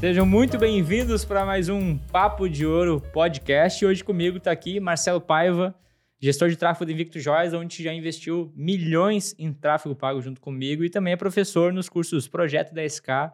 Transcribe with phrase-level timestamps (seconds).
[0.00, 3.84] Sejam muito bem-vindos para mais um Papo de Ouro podcast.
[3.84, 5.74] Hoje comigo está aqui Marcelo Paiva,
[6.18, 10.82] gestor de tráfego do Invicto Joias, onde já investiu milhões em tráfego pago junto comigo
[10.82, 13.30] e também é professor nos cursos Projeto da SK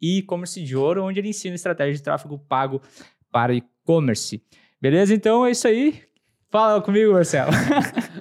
[0.00, 2.80] e E-commerce de Ouro, onde ele ensina estratégia de tráfego pago
[3.30, 4.42] para e-commerce.
[4.80, 5.14] Beleza?
[5.14, 6.02] Então é isso aí.
[6.48, 7.50] Fala comigo, Marcelo.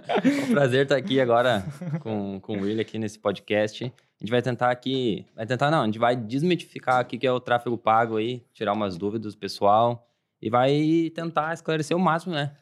[0.07, 1.65] É um prazer estar aqui agora
[1.99, 3.91] com, com o Will aqui nesse podcast.
[4.19, 7.31] A gente vai tentar aqui, vai tentar não, a gente vai desmitificar aqui que é
[7.31, 10.07] o tráfego pago aí, tirar umas dúvidas do pessoal
[10.41, 12.55] e vai tentar esclarecer o máximo, né?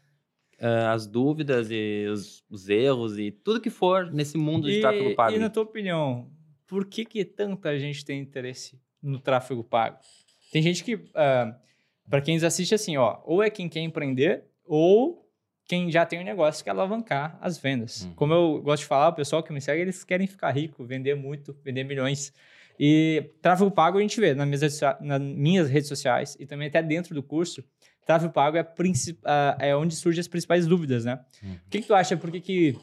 [0.60, 4.82] Uh, as dúvidas e os, os, erros e tudo que for nesse mundo de e,
[4.82, 5.36] tráfego pago.
[5.36, 6.32] E na tua opinião,
[6.68, 9.98] por que que tanta gente tem interesse no tráfego pago?
[10.52, 11.54] Tem gente que, uh,
[12.10, 15.23] para quem assiste assim, ó, ou é quem quer empreender ou
[15.66, 18.04] quem já tem um negócio quer alavancar as vendas.
[18.04, 18.14] Uhum.
[18.16, 21.16] Como eu gosto de falar, o pessoal que me segue, eles querem ficar rico, vender
[21.16, 22.34] muito, vender milhões.
[22.80, 26.82] E tráfego pago a gente vê nas minhas, nas minhas redes sociais e também até
[26.82, 27.64] dentro do curso.
[28.06, 28.68] Tráfego pago é,
[29.60, 31.20] é onde surgem as principais dúvidas, né?
[31.42, 31.54] Uhum.
[31.54, 32.18] O que, que, tu acha?
[32.18, 32.78] Por que, que,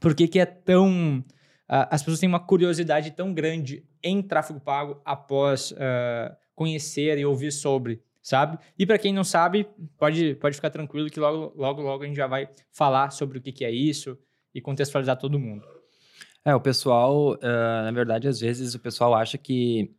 [0.00, 1.24] por que, que é tão...
[1.70, 7.24] Uh, as pessoas têm uma curiosidade tão grande em tráfego pago após uh, conhecer e
[7.24, 8.58] ouvir sobre sabe?
[8.78, 9.66] E para quem não sabe,
[9.98, 13.40] pode, pode ficar tranquilo que logo, logo, logo a gente já vai falar sobre o
[13.40, 14.16] que, que é isso
[14.54, 15.66] e contextualizar todo mundo.
[16.44, 19.90] É, o pessoal, uh, na verdade, às vezes o pessoal acha que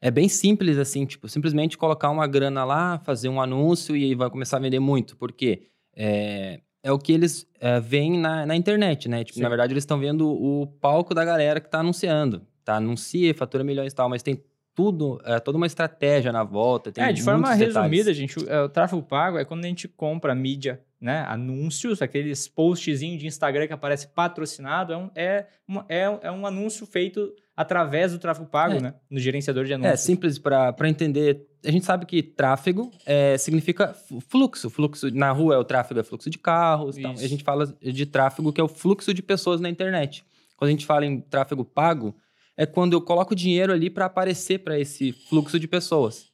[0.00, 4.28] é bem simples assim, tipo, simplesmente colocar uma grana lá, fazer um anúncio e vai
[4.28, 9.08] começar a vender muito, porque é, é o que eles é, veem na, na internet,
[9.08, 9.22] né?
[9.24, 12.76] Tipo, na verdade, eles estão vendo o palco da galera que está anunciando, tá?
[12.76, 14.42] Anuncia, fatura milhões e tal, mas tem
[14.74, 16.90] tudo, é, toda uma estratégia na volta.
[16.90, 19.86] Tem é, de forma resumida, gente, o, é, o, tráfego pago é quando a gente
[19.86, 21.24] compra mídia, né?
[21.28, 25.46] Anúncios, aqueles postzinhos de Instagram que aparece patrocinado, é um, é,
[25.88, 28.80] é, é um anúncio feito através do tráfego pago, é.
[28.80, 28.94] né?
[29.10, 29.94] No gerenciador de é, anúncios.
[29.94, 31.46] É simples para entender.
[31.64, 33.94] A gente sabe que tráfego é, significa
[34.28, 34.70] fluxo.
[34.70, 36.96] Fluxo na rua é o tráfego, é fluxo de carros.
[36.96, 37.12] Tal.
[37.12, 40.24] A gente fala de tráfego que é o fluxo de pessoas na internet.
[40.56, 42.14] Quando a gente fala em tráfego pago,
[42.56, 46.30] é quando eu coloco dinheiro ali para aparecer para esse fluxo de pessoas.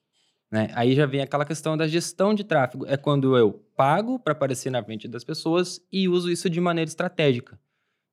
[0.50, 0.70] Né?
[0.74, 2.86] Aí já vem aquela questão da gestão de tráfego.
[2.86, 6.88] É quando eu pago para aparecer na frente das pessoas e uso isso de maneira
[6.88, 7.58] estratégica.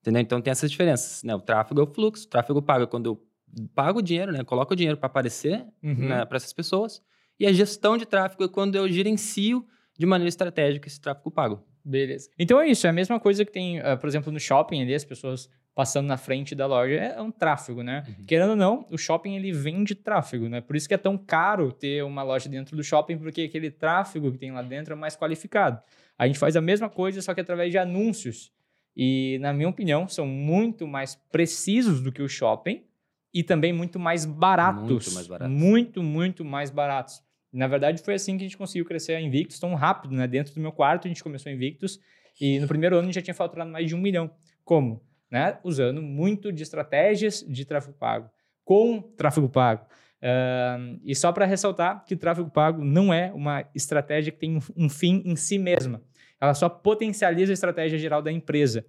[0.01, 0.21] Entendeu?
[0.21, 1.23] Então tem essas diferenças.
[1.23, 1.33] Né?
[1.33, 3.25] O tráfego é o fluxo, o tráfego pago é quando eu
[3.73, 4.43] pago o dinheiro, né?
[4.43, 6.09] coloco o dinheiro para aparecer uhum.
[6.09, 7.01] né, para essas pessoas.
[7.39, 9.66] E a gestão de tráfego é quando eu gerencio
[9.97, 11.63] de maneira estratégica esse tráfego pago.
[11.85, 12.29] Beleza.
[12.40, 14.96] Então é isso, é a mesma coisa que tem, uh, por exemplo, no shopping ali,
[14.96, 18.03] as pessoas passando na frente da loja é um tráfego, né?
[18.07, 18.25] Uhum.
[18.25, 20.62] Querendo ou não, o shopping ele vende tráfego, né?
[20.62, 24.31] Por isso que é tão caro ter uma loja dentro do shopping, porque aquele tráfego
[24.31, 25.81] que tem lá dentro é mais qualificado.
[26.18, 28.52] A gente faz a mesma coisa, só que através de anúncios.
[28.96, 32.81] E, na minha opinião, são muito mais precisos do que o shopping
[33.34, 34.90] e também muito mais baratos.
[34.90, 35.53] Muito mais baratos.
[35.53, 37.22] Muito, muito mais baratos.
[37.55, 40.27] Na verdade, foi assim que a gente conseguiu crescer a Invictus tão rápido, né?
[40.27, 41.99] Dentro do meu quarto, a gente começou a Invictus
[42.39, 44.29] e no primeiro ano a gente já tinha faturado mais de um milhão.
[44.63, 45.01] Como?
[45.29, 45.57] né?
[45.63, 48.29] usando muito de estratégias de tráfego pago,
[48.63, 49.85] com tráfego pago.
[50.21, 54.89] Uh, e só para ressaltar que tráfego pago não é uma estratégia que tem um
[54.89, 56.01] fim em si mesma.
[56.39, 58.85] Ela só potencializa a estratégia geral da empresa.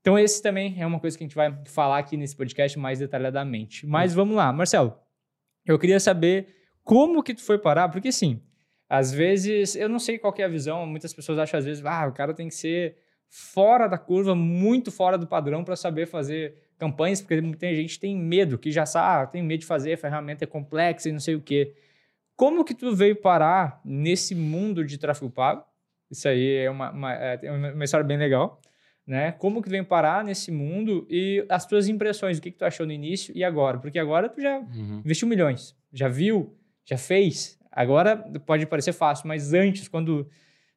[0.00, 2.98] Então, esse também é uma coisa que a gente vai falar aqui nesse podcast mais
[2.98, 3.86] detalhadamente.
[3.86, 4.16] Mas uhum.
[4.16, 4.94] vamos lá, Marcelo.
[5.64, 8.40] Eu queria saber como que tu foi parar, porque assim,
[8.88, 12.06] às vezes, eu não sei qual é a visão, muitas pessoas acham às vezes, ah,
[12.06, 12.96] o cara tem que ser
[13.28, 18.16] fora da curva, muito fora do padrão para saber fazer campanhas, porque muita gente tem
[18.16, 21.18] medo, que já sabe, ah, tem medo de fazer, a ferramenta é complexa e não
[21.18, 21.74] sei o quê.
[22.36, 25.64] Como que tu veio parar nesse mundo de tráfego pago?
[26.10, 28.60] Isso aí é uma, uma, é uma história bem legal.
[29.06, 29.32] Né?
[29.32, 32.86] Como que veio parar nesse mundo e as tuas impressões, o que, que tu achou
[32.86, 33.78] no início e agora?
[33.78, 35.02] Porque agora tu já uhum.
[35.04, 37.58] investiu milhões, já viu, já fez.
[37.70, 40.28] Agora pode parecer fácil, mas antes, quando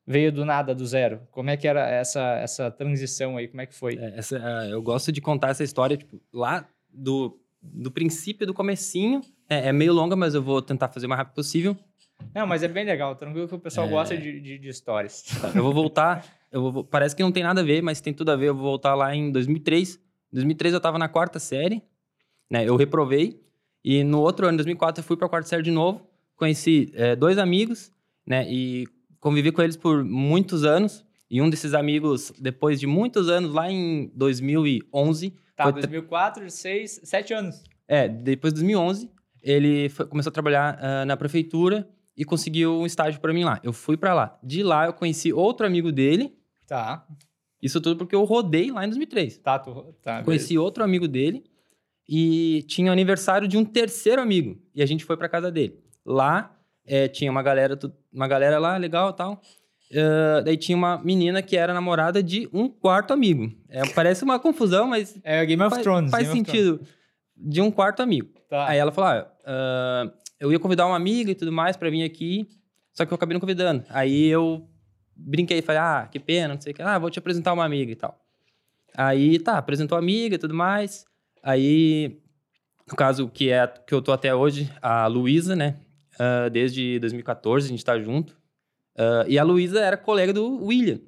[0.05, 1.21] veio do nada, do zero.
[1.31, 3.47] Como é que era essa, essa transição aí?
[3.47, 3.97] Como é que foi?
[3.97, 8.53] É, essa, uh, eu gosto de contar essa história, tipo, lá do, do princípio, do
[8.53, 9.21] comecinho.
[9.49, 11.77] É, é, meio longa, mas eu vou tentar fazer o mais rápido possível.
[12.33, 13.15] Não, mas é bem legal.
[13.15, 13.89] Tranquilo que o pessoal é...
[13.89, 15.23] gosta de, de, de histórias.
[15.41, 16.25] Tá, eu vou voltar.
[16.51, 18.47] Eu vou, parece que não tem nada a ver, mas tem tudo a ver.
[18.47, 19.95] Eu vou voltar lá em 2003.
[20.31, 21.83] Em 2003 eu estava na quarta série,
[22.49, 22.67] né?
[22.67, 23.41] Eu reprovei.
[23.83, 26.05] E no outro ano, em 2004, eu fui para a quarta série de novo.
[26.35, 27.91] Conheci é, dois amigos,
[28.25, 28.45] né?
[28.49, 28.85] E
[29.19, 31.05] convivi com eles por muitos anos.
[31.29, 35.33] E um desses amigos, depois de muitos anos, lá em 2011...
[35.55, 37.63] Tá, foi 2004, 6, 7 anos.
[37.87, 39.09] É, depois de 2011,
[39.41, 43.59] ele foi, começou a trabalhar uh, na prefeitura e conseguiu um estágio para mim lá.
[43.63, 44.37] Eu fui para lá.
[44.43, 46.35] De lá, eu conheci outro amigo dele.
[46.67, 47.05] Tá.
[47.61, 49.37] Isso tudo porque eu rodei lá em 2003.
[49.37, 50.23] Tá, tu, tá.
[50.23, 50.61] Conheci beleza.
[50.61, 51.43] outro amigo dele
[52.07, 54.57] e tinha o aniversário de um terceiro amigo.
[54.73, 55.79] E a gente foi para casa dele.
[56.05, 56.55] Lá
[56.85, 57.77] é, tinha uma galera,
[58.13, 59.41] uma galera lá, legal e tal.
[59.91, 63.51] Uh, daí tinha uma menina que era namorada de um quarto amigo.
[63.69, 65.17] É, parece uma confusão, mas.
[65.23, 66.11] É Game of faz, Thrones.
[66.11, 66.81] Faz Game sentido.
[67.35, 68.29] De um quarto amigo.
[68.49, 68.67] Tá.
[68.67, 72.03] Aí ela falou: ah, uh, eu ia convidar uma amiga e tudo mais para vir
[72.03, 72.49] aqui,
[72.93, 73.83] só que eu acabei não convidando.
[73.89, 74.67] Aí eu
[75.15, 76.81] brinquei, falei: ah, que pena, não sei o que.
[76.81, 78.19] Ah, vou te apresentar uma amiga e tal.
[78.93, 81.05] Aí tá, apresentou a amiga e tudo mais.
[81.47, 82.19] Aí,
[82.85, 85.77] no caso que é que eu tô até hoje, a Luísa, né?
[86.15, 88.33] Uh, desde 2014 a gente tá junto.
[88.97, 90.99] Uh, e a Luísa era colega do William.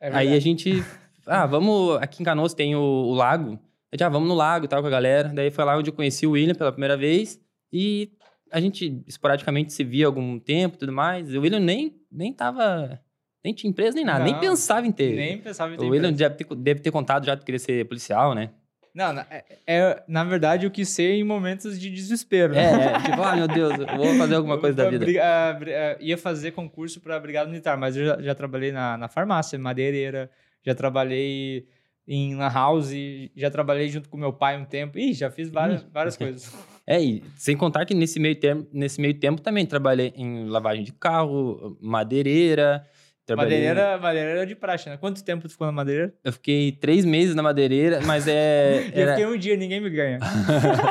[0.00, 0.82] É aí a gente.
[1.26, 1.98] Ah, vamos.
[2.00, 3.58] Aqui em Canoas tem o, o lago.
[3.92, 5.28] A gente, ah, vamos no lago e tal com a galera.
[5.28, 7.38] Daí foi lá onde eu conheci o William pela primeira vez.
[7.70, 8.10] E
[8.50, 11.34] a gente esporadicamente se via algum tempo e tudo mais.
[11.34, 12.98] O William nem, nem tava.
[13.44, 15.14] Nem tinha empresa nem nada, Não, nem pensava em ter.
[15.14, 15.84] Nem pensava em ter.
[15.84, 18.48] O William deve ter, deve ter contado já que queria ser policial, né?
[18.94, 22.54] Não, é, é, na verdade, eu quis ser em momentos de desespero.
[22.54, 25.04] É, é tipo, ah, meu Deus, vou fazer alguma coisa da vida.
[25.04, 29.58] Uh, ia fazer concurso para Brigada Militar, mas eu já, já trabalhei na, na farmácia,
[29.58, 30.30] madeireira,
[30.64, 31.66] já trabalhei
[32.06, 32.92] em La House,
[33.34, 34.96] já trabalhei junto com meu pai um tempo.
[34.96, 36.54] Ih, já fiz várias, várias coisas.
[36.86, 40.84] É, e sem contar que nesse meio, termo, nesse meio tempo também trabalhei em lavagem
[40.84, 42.86] de carro, madeireira,
[43.26, 43.58] Trabalhei...
[43.58, 44.98] Madeireira, madeireira de praxe, né?
[44.98, 46.12] Quanto tempo tu ficou na madeireira?
[46.22, 48.90] Eu fiquei três meses na madeireira, mas é.
[48.92, 49.12] Era...
[49.12, 50.18] eu fiquei um dia, ninguém me ganha.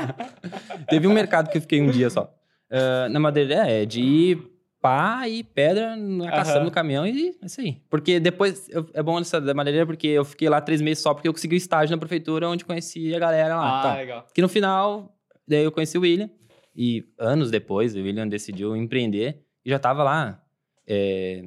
[0.89, 2.33] Teve um mercado que eu fiquei um dia só.
[2.71, 4.35] Uh, na madeireira é de
[4.81, 6.65] pá e pedra na caçamba uhum.
[6.65, 7.77] no caminhão e é isso aí.
[7.89, 11.13] Porque depois, eu, é bom essa da madeireira porque eu fiquei lá três meses só
[11.13, 13.79] porque eu consegui o estágio na prefeitura onde conheci a galera lá.
[13.79, 13.95] Ah, tá.
[13.95, 14.27] legal.
[14.33, 15.15] Que no final,
[15.47, 16.29] daí eu conheci o William
[16.75, 20.43] e anos depois o William decidiu empreender e já tava lá.
[20.85, 21.45] É,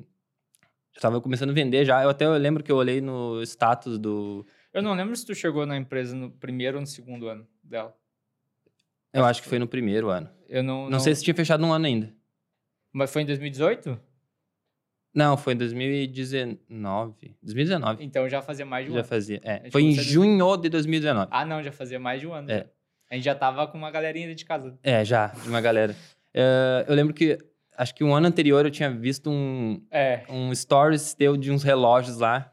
[0.97, 2.03] já tava começando a vender já.
[2.03, 4.47] Eu até lembro que eu olhei no status do.
[4.73, 7.95] Eu não lembro se tu chegou na empresa no primeiro ou no segundo ano dela.
[9.13, 10.29] Eu acho que foi no primeiro ano.
[10.49, 10.91] Eu não, não.
[10.91, 12.15] Não sei se tinha fechado um ano ainda.
[12.93, 14.01] Mas foi em 2018?
[15.15, 17.37] Não, foi em 2019.
[17.43, 18.05] 2019.
[18.05, 19.05] Então já fazia mais de um já ano.
[19.05, 19.71] Já fazia, é.
[19.71, 21.29] Foi em junho de 2019.
[21.31, 22.51] Ah, não, já fazia mais de um ano.
[22.51, 22.67] É.
[23.11, 24.79] A gente já tava com uma galerinha de casa.
[24.83, 25.95] É, já, de uma galera.
[26.35, 27.39] uh, eu lembro que
[27.76, 30.23] acho que um ano anterior eu tinha visto um, é.
[30.28, 32.52] um stories teu de uns relógios lá.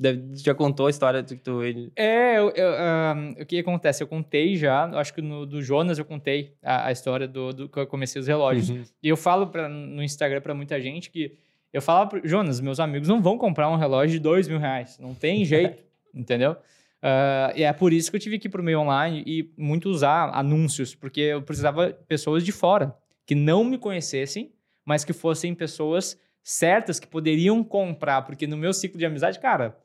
[0.00, 1.60] Deve, já contou a história do que tu...
[1.62, 1.90] Ele...
[1.96, 2.72] É, eu, eu,
[3.16, 4.00] um, o que acontece?
[4.00, 7.68] Eu contei já, acho que no, do Jonas eu contei a, a história do, do,
[7.68, 8.70] que eu comecei os relógios.
[8.70, 8.84] Uhum.
[9.02, 11.36] E eu falo pra, no Instagram para muita gente que
[11.72, 14.98] eu falava pro Jonas, meus amigos não vão comprar um relógio de dois mil reais.
[15.00, 15.82] Não tem jeito,
[16.14, 16.52] entendeu?
[16.52, 19.88] Uh, e é por isso que eu tive que ir pro meio online e muito
[19.88, 22.94] usar anúncios, porque eu precisava pessoas de fora
[23.26, 24.52] que não me conhecessem
[24.88, 29.76] mas que fossem pessoas certas que poderiam comprar, porque no meu ciclo de amizade, cara,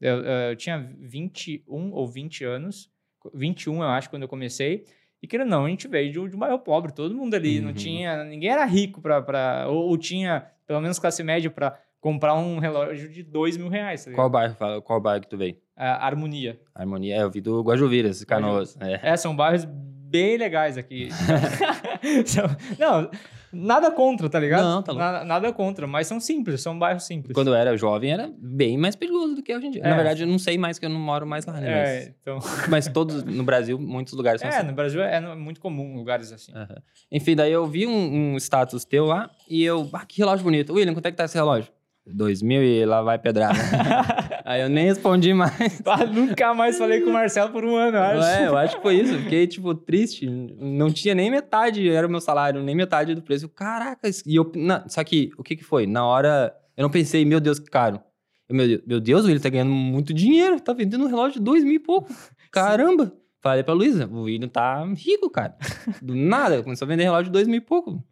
[0.00, 2.90] eu, eu tinha 21 ou 20 anos,
[3.32, 4.84] 21 eu acho, quando eu comecei,
[5.22, 7.66] e que não, a gente veio de, de um bairro pobre, todo mundo ali, uhum.
[7.66, 12.34] não tinha, ninguém era rico para, ou, ou, tinha pelo menos classe média para comprar
[12.34, 14.06] um relógio de dois mil reais.
[14.06, 15.54] Tá qual bairro, qual bairro que tu veio?
[15.76, 16.60] Uh, Harmonia.
[16.74, 18.76] Harmonia, é, eu vi do Guajuviras, Canoas.
[18.80, 19.10] É.
[19.10, 21.10] é, são bairros bem legais aqui.
[22.76, 23.08] não,
[23.52, 24.62] Nada contra, tá ligado?
[24.62, 25.04] Não, tá louco.
[25.04, 27.34] Nada, nada, contra, mas são simples, são bairros simples.
[27.34, 29.82] Quando eu era jovem, era bem mais perigoso do que hoje em dia.
[29.82, 29.88] É.
[29.88, 31.68] Na verdade, eu não sei mais, que eu não moro mais lá, né?
[31.68, 32.38] É, mas, então...
[32.68, 34.66] mas todos, no Brasil, muitos lugares são é, assim.
[34.66, 36.52] É, no Brasil é muito comum lugares assim.
[36.52, 36.76] Uhum.
[37.10, 40.72] Enfim, daí eu vi um, um, status teu lá e eu, ah, que relógio bonito.
[40.72, 41.72] William, quanto é que tá esse relógio?
[42.14, 43.58] 2000 e lá vai pedrada.
[44.44, 45.82] Aí eu nem respondi mais.
[45.84, 48.28] Ah, nunca mais falei com o Marcelo por um ano, eu acho.
[48.28, 49.18] É, eu acho que foi isso.
[49.18, 50.26] Fiquei, tipo, triste.
[50.26, 53.48] Não tinha nem metade, era o meu salário, nem metade do preço.
[53.48, 54.50] Caraca, e eu.
[54.54, 55.86] Na, só que, o que que foi?
[55.86, 58.00] Na hora, eu não pensei, meu Deus, que caro.
[58.48, 60.60] Eu, meu, meu Deus, o William tá ganhando muito dinheiro.
[60.60, 62.08] Tá vendendo um relógio de dois mil e pouco.
[62.50, 63.12] Caramba!
[63.40, 65.56] Falei pra Luísa, o William tá rico, cara.
[66.02, 68.02] Do nada, começou a vender relógio de dois mil e pouco.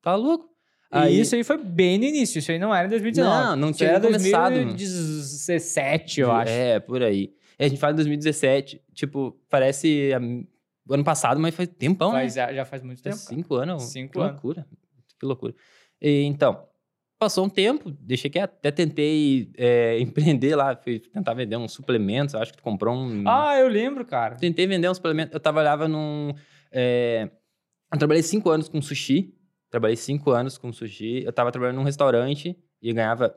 [0.00, 0.51] Tá louco.
[0.92, 3.44] Aí, isso aí foi bem no início, isso aí não era em 2019.
[3.44, 4.52] Não, não tinha era começado.
[4.52, 6.52] 2017, eu acho.
[6.52, 7.32] É, por aí.
[7.58, 12.54] É, a gente fala em 2017, tipo, parece ano passado, mas faz tempão, faz, né?
[12.54, 13.16] Já faz muito tempo.
[13.16, 13.84] Faz cinco anos.
[13.84, 14.32] Cinco que anos.
[14.32, 14.66] loucura.
[15.18, 15.54] Que loucura.
[16.00, 16.62] E, então,
[17.18, 22.34] passou um tempo, deixei que até tentei é, empreender lá, fui tentar vender uns suplementos,
[22.34, 23.24] acho que tu comprou um...
[23.26, 24.34] Ah, eu lembro, cara.
[24.36, 26.34] Tentei vender uns suplementos, eu trabalhava num...
[26.70, 27.30] É,
[27.92, 29.34] eu trabalhei cinco anos com sushi,
[29.72, 31.24] Trabalhei cinco anos com sushi.
[31.24, 33.34] Eu estava trabalhando num restaurante e ganhava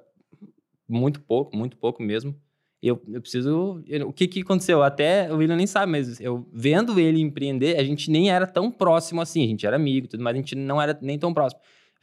[0.86, 2.36] muito pouco, muito pouco mesmo.
[2.84, 3.82] Eu, eu preciso.
[3.88, 4.84] Eu, o que, que aconteceu?
[4.84, 8.70] Até o William nem sabe, mas eu vendo ele empreender, a gente nem era tão
[8.70, 9.46] próximo assim.
[9.46, 11.62] A gente era amigo, tudo, mas a gente não era nem tão próximo.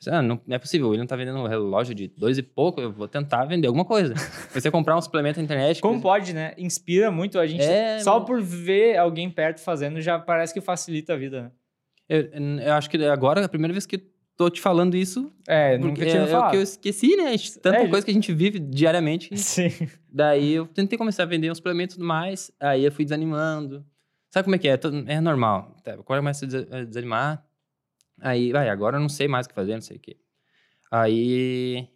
[0.09, 2.81] Ah, não, não, é possível, o William tá vendendo um relógio de dois e pouco,
[2.81, 4.15] eu vou tentar vender alguma coisa.
[4.51, 5.81] Você comprar um suplemento na internet.
[5.81, 6.03] Como coisa...
[6.03, 6.55] pode, né?
[6.57, 7.63] Inspira muito a gente.
[7.63, 11.51] É, só por ver alguém perto fazendo já parece que facilita a vida, né?
[12.09, 12.23] Eu,
[12.61, 14.12] eu acho que agora, a primeira vez que
[14.45, 15.33] tô te falando isso.
[15.47, 16.45] É, nunca tinha é, falado.
[16.45, 17.35] É o que eu esqueci, né?
[17.63, 19.35] Tanta É, coisa que a gente vive diariamente.
[19.39, 19.69] Sim.
[20.11, 22.51] Daí eu tentei começar a vender uns suplementos e tudo mais.
[22.61, 23.85] Aí eu fui desanimando.
[24.31, 24.79] Sabe como é que é?
[25.07, 25.77] É normal.
[25.85, 27.45] Tá, Agora começa a des- a desanimar.
[28.21, 30.17] Aí, vai, agora eu não sei mais o que fazer, não sei o quê.
[30.91, 31.89] Aí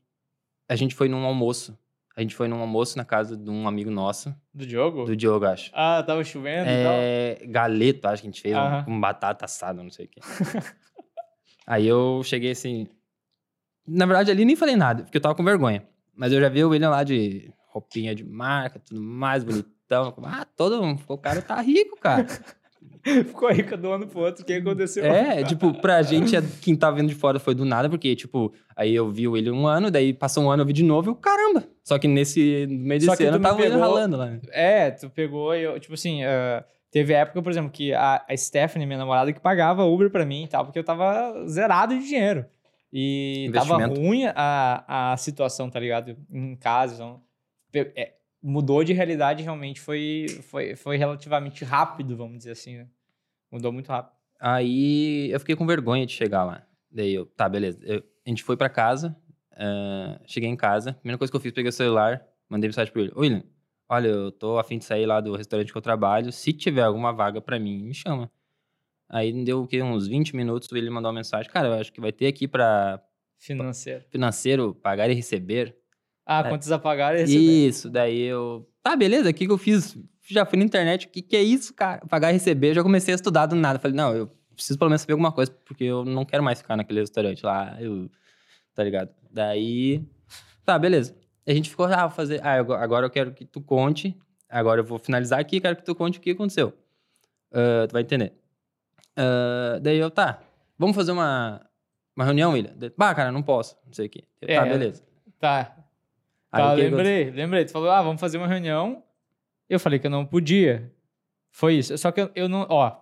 [0.69, 1.77] a gente foi num almoço.
[2.17, 5.05] A gente foi num almoço na casa de um amigo nosso, Do Diogo?
[5.05, 5.71] do Diogo, acho.
[5.75, 6.93] Ah, tava chovendo e tal.
[6.95, 8.85] É, galeto, acho que a gente fez, um- Aham.
[8.85, 10.21] com batata assada, não sei o quê.
[11.67, 12.87] Aí eu cheguei assim.
[13.87, 15.87] Na verdade, ali nem falei nada, porque eu tava com vergonha.
[16.15, 20.15] Mas eu já vi o William lá de roupinha de marca, tudo mais bonitão.
[20.25, 20.81] Ah, todo.
[21.09, 22.27] O cara tá rico, cara.
[23.05, 24.43] Ficou rica do ano pro outro.
[24.43, 25.05] O que aconteceu?
[25.05, 28.53] É, tipo, pra gente, é- quem tá vendo de fora foi do nada, porque, tipo,
[28.75, 31.09] aí eu vi o William um ano, daí passou um ano, eu vi de novo
[31.09, 31.65] e eu, caramba.
[31.85, 34.37] Só que nesse meio desse ano tava pegou- ralando lá.
[34.51, 36.65] É, tu pegou e eu, tipo assim, ah,
[36.97, 40.45] teve época, por exemplo, que a, a Stephanie, minha namorada, que pagava Uber pra mim
[40.45, 42.47] e tal, porque eu tava zerado de dinheiro.
[42.91, 46.17] E tava ruim a, a situação, tá ligado?
[46.33, 46.95] Em casa.
[46.95, 47.23] Então,
[47.95, 52.87] é, mudou de realidade realmente, foi, foi, foi relativamente rápido, vamos dizer assim, né?
[53.53, 54.17] Mudou muito rápido.
[54.41, 56.67] Aí eu fiquei com vergonha de chegar lá.
[56.91, 57.79] Daí eu, tá, beleza.
[57.83, 59.15] Eu- a gente foi pra casa,
[59.53, 63.03] ah, cheguei em casa, primeira coisa que eu fiz, peguei o celular, mandei mensagem pro
[63.03, 63.15] William.
[63.19, 63.43] William,
[63.89, 67.13] olha, eu tô afim de sair lá do restaurante que eu trabalho, se tiver alguma
[67.13, 68.31] vaga pra mim, me chama.
[69.09, 69.83] Aí deu o quê?
[69.83, 73.01] Uns 20 minutos, William mandou uma mensagem, cara, eu acho que vai ter aqui pra
[73.39, 74.05] Financeiro.
[74.11, 75.77] financeiro pagar e receber.
[76.25, 76.49] Ah, É.
[76.49, 77.53] quantos apagaram e receberam.
[77.69, 78.69] Isso, daí eu.
[78.83, 79.97] Tá, beleza, o que, que eu fiz?
[80.29, 82.05] Já fui na internet, o que, que é isso, cara?
[82.07, 83.79] Pagar e receber, já comecei a estudar do nada.
[83.79, 86.77] Falei, não, eu preciso pelo menos saber alguma coisa, porque eu não quero mais ficar
[86.77, 88.11] naquele restaurante lá, eu.
[88.75, 89.11] Tá ligado?
[89.31, 90.03] Daí.
[90.65, 91.17] Tá, beleza.
[91.47, 92.41] A gente ficou, ah, fazer.
[92.45, 94.17] Ah, agora eu quero que tu conte.
[94.49, 96.73] Agora eu vou finalizar aqui, quero que tu conte o que aconteceu.
[97.53, 98.33] Ah, tu vai entender.
[99.17, 100.41] Ah, daí eu, tá,
[100.79, 101.61] vamos fazer uma,
[102.15, 102.75] uma reunião, William?
[102.97, 104.25] Bah, cara, não posso, não sei o quê.
[104.41, 105.03] Eu, É, tá, beleza.
[105.39, 105.77] Tá,
[106.53, 107.65] Aí, Tá, lembrei, lembrei.
[107.65, 109.03] Tu falou, ah, vamos fazer uma reunião.
[109.69, 110.93] Eu falei que eu não podia.
[111.51, 111.97] Foi isso.
[111.99, 112.97] Só que eu, eu não, ó,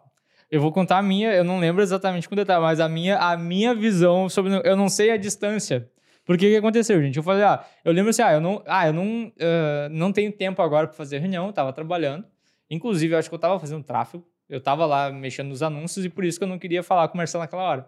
[0.50, 3.36] eu vou contar a minha, eu não lembro exatamente com detalhe, mas a minha, a
[3.36, 5.90] minha visão sobre, eu não sei a distância.
[6.25, 7.16] Porque o que aconteceu, gente?
[7.16, 10.33] Eu falei, ah, eu lembro assim, ah, eu não, ah, eu não, ah, não tenho
[10.33, 12.25] tempo agora para fazer reunião, eu tava trabalhando.
[12.71, 14.26] Inclusive, eu acho que eu tava fazendo tráfego.
[14.49, 17.14] Eu tava lá mexendo nos anúncios e por isso que eu não queria falar com
[17.14, 17.87] o Marcelo naquela hora.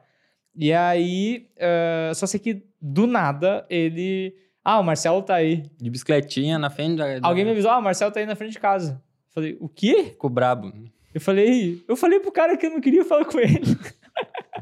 [0.55, 4.35] E aí, ah, só sei que do nada ele.
[4.65, 5.63] Ah, o Marcelo tá aí.
[5.81, 7.19] De bicicletinha na frente da.
[7.19, 9.03] da- Alguém me avisou, ah, o Marcelo tá aí na frente de casa.
[9.29, 10.05] Eu falei, o quê?
[10.11, 10.73] Ficou brabo.
[11.15, 13.61] Eu falei, eu falei pro cara que eu não queria falar com ele.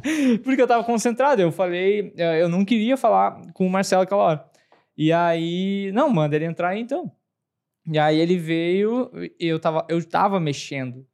[0.45, 1.41] Porque eu tava concentrado.
[1.43, 4.45] Eu falei, eh, eu não queria falar com o Marcelo aquela hora.
[4.97, 7.11] E aí, não, manda ele entrar aí então.
[7.91, 11.05] E aí ele veio e eu tava, eu tava mexendo.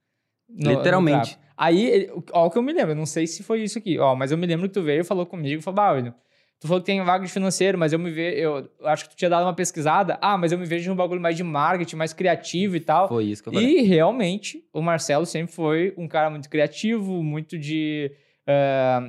[0.48, 1.36] no- no Literalmente.
[1.36, 1.40] tráfego.
[1.56, 3.98] Aí, ele- ó, o que eu me lembro, eu não sei se foi isso aqui,
[4.00, 6.14] ó, mas eu me lembro que tu veio e falou comigo, falou, bah, William,
[6.58, 9.16] tu falou que tem vaga de financeiro, mas eu me vejo, eu acho que tu
[9.16, 12.12] tinha dado uma pesquisada, ah, mas eu me vejo num bagulho mais de marketing, mais
[12.12, 13.06] criativo e tal.
[13.08, 13.78] Foi isso que eu falei.
[13.78, 18.10] E realmente, o Marcelo sempre foi um cara muito criativo, muito de,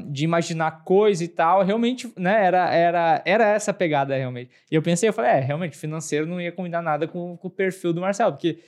[0.09, 1.63] de imaginar coisa e tal.
[1.63, 4.51] Realmente, né, era, era, era essa pegada, realmente.
[4.69, 7.51] E eu pensei, eu falei, é, realmente, financeiro não ia combinar nada com, com o
[7.51, 8.59] perfil do Marcelo, porque,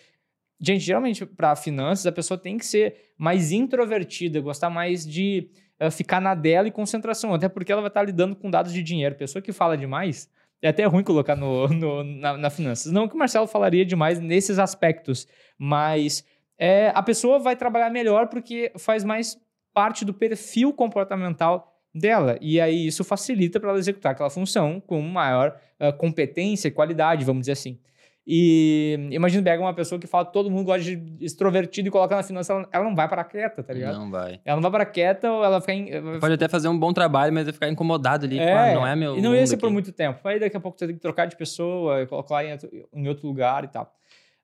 [0.59, 5.49] gente, geralmente, para finanças, a pessoa tem que ser mais introvertida, gostar mais de
[5.79, 8.81] eh, ficar na dela e concentração, até porque ela vai estar lidando com dados de
[8.83, 9.15] dinheiro.
[9.15, 10.29] Pessoa que fala demais.
[10.61, 12.91] É até ruim colocar no, no- na, na finanças.
[12.91, 15.27] Não que o Marcelo falaria demais nesses aspectos,
[15.57, 16.25] mas
[16.57, 19.37] é, a pessoa vai trabalhar melhor porque faz mais
[19.73, 22.37] parte do perfil comportamental dela.
[22.41, 27.25] E aí isso facilita para ela executar aquela função com maior ah, competência e qualidade,
[27.25, 27.79] vamos dizer assim.
[28.25, 32.23] E imagina pega uma pessoa que fala todo mundo gosta de extrovertido e coloca na
[32.23, 33.99] finança, ela, ela não vai para quieta, tá ligado?
[33.99, 34.39] Não vai.
[34.45, 37.33] Ela não vai para quieta ou ela fica em, Pode até fazer um bom trabalho,
[37.33, 38.39] mas vai ficar incomodado ali.
[38.39, 39.17] é, É, não é meu.
[39.17, 40.25] E não ia ser por muito tempo.
[40.25, 43.27] Aí daqui a pouco você tem que trocar de pessoa, colocar em outro, em outro
[43.27, 43.93] lugar e tal.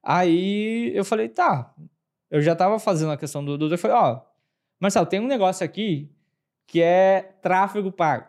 [0.03, 1.74] Aí eu falei, tá.
[2.29, 3.57] Eu já tava fazendo a questão do.
[3.57, 4.19] do eu falei, ó,
[4.79, 6.09] Marcelo, tem um negócio aqui
[6.67, 8.27] que é tráfego pago.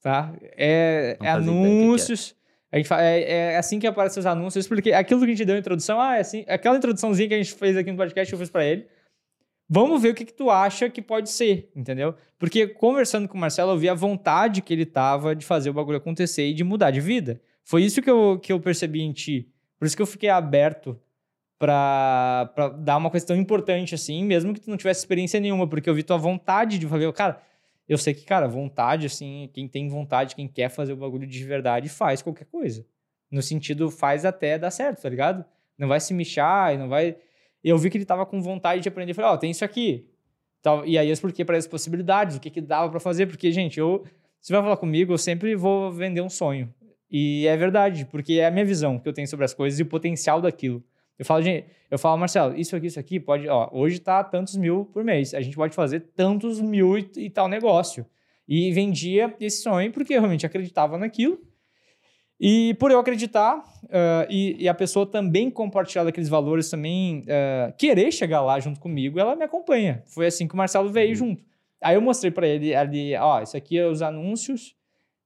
[0.00, 0.34] Tá?
[0.56, 1.30] É, Não é que que é.
[1.30, 2.34] anúncios.
[2.72, 5.44] A gente fa- é, é assim que aparecem os anúncios, porque aquilo que a gente
[5.44, 8.32] deu a introdução, ah, é assim, aquela introduçãozinha que a gente fez aqui no podcast,
[8.32, 8.86] eu fiz pra ele.
[9.68, 12.14] Vamos ver o que, que tu acha que pode ser, entendeu?
[12.38, 15.72] Porque conversando com o Marcelo, eu vi a vontade que ele tava de fazer o
[15.72, 17.40] bagulho acontecer e de mudar de vida.
[17.64, 19.48] Foi isso que eu, que eu percebi em ti.
[19.78, 21.00] Por isso que eu fiquei aberto
[21.58, 25.94] pra dar uma questão importante, assim, mesmo que tu não tivesse experiência nenhuma, porque eu
[25.94, 27.12] vi tua vontade de fazer.
[27.12, 27.40] Cara,
[27.88, 31.44] eu sei que, cara, vontade, assim, quem tem vontade, quem quer fazer o bagulho de
[31.44, 32.84] verdade, faz qualquer coisa.
[33.30, 35.44] No sentido, faz até dar certo, tá ligado?
[35.78, 37.16] Não vai se e não vai.
[37.62, 39.14] Eu vi que ele tava com vontade de aprender.
[39.14, 40.08] Falei, ó, tem isso aqui.
[40.86, 43.78] E aí eu expliquei para as possibilidades, o que, que dava para fazer, porque, gente,
[43.78, 44.04] eu
[44.44, 46.70] você vai falar comigo, eu sempre vou vender um sonho.
[47.10, 49.82] E é verdade, porque é a minha visão que eu tenho sobre as coisas e
[49.82, 50.84] o potencial daquilo.
[51.18, 54.56] Eu falo, gente, eu falo, Marcelo, isso aqui, isso aqui pode, ó, hoje tá tantos
[54.56, 55.32] mil por mês.
[55.34, 58.04] A gente pode fazer tantos mil e, e tal negócio.
[58.48, 61.38] E vendia esse sonho porque eu realmente acreditava naquilo.
[62.38, 67.72] E por eu acreditar uh, e, e, a pessoa também compartilhar daqueles valores, também uh,
[67.78, 70.02] querer chegar lá junto comigo, ela me acompanha.
[70.06, 71.14] Foi assim que o Marcelo veio uhum.
[71.14, 71.44] junto.
[71.80, 74.74] Aí eu mostrei para ele ali, ó, isso aqui é os anúncios,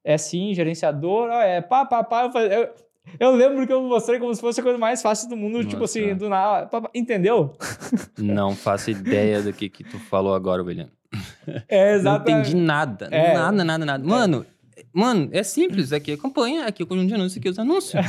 [0.04, 2.25] é assim, gerenciador, ó, é pá, pá, pá.
[2.25, 2.75] Eu, falei, eu,
[3.21, 5.69] eu, lembro que eu mostrei como se fosse a coisa mais fácil do mundo, Nossa.
[5.69, 7.57] tipo assim, do nada, entendeu?
[8.19, 10.91] Não faço ideia do que, que tu falou agora, William.
[11.67, 12.31] É, exatamente.
[12.31, 13.33] Não entendi nada, é.
[13.33, 14.07] nada, nada, nada.
[14.07, 14.45] Mano,
[14.77, 14.85] é.
[14.93, 15.93] Mano, é simples.
[15.93, 18.03] Aqui acompanha, aqui é o conjunto de anúncios, aqui os anúncios.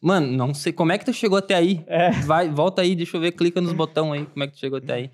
[0.00, 1.84] Mano, não sei como é que tu chegou até aí.
[1.86, 2.10] É.
[2.10, 4.78] Vai, volta aí, deixa eu ver, clica nos botões aí, como é que tu chegou
[4.78, 5.04] até aí.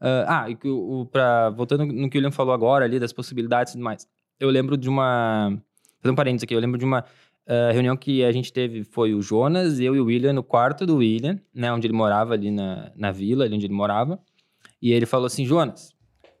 [0.00, 3.12] Uh, ah, e o, o, pra, voltando no que o William falou agora ali, das
[3.12, 4.06] possibilidades e tudo mais.
[4.38, 5.58] Eu lembro de uma.
[6.00, 7.04] Fazer um parênteses aqui, eu lembro de uma
[7.48, 10.84] uh, reunião que a gente teve, foi o Jonas, eu e o William no quarto
[10.84, 14.20] do William, né, onde ele morava ali na, na vila, ali onde ele morava.
[14.80, 15.90] E ele falou assim: Jonas,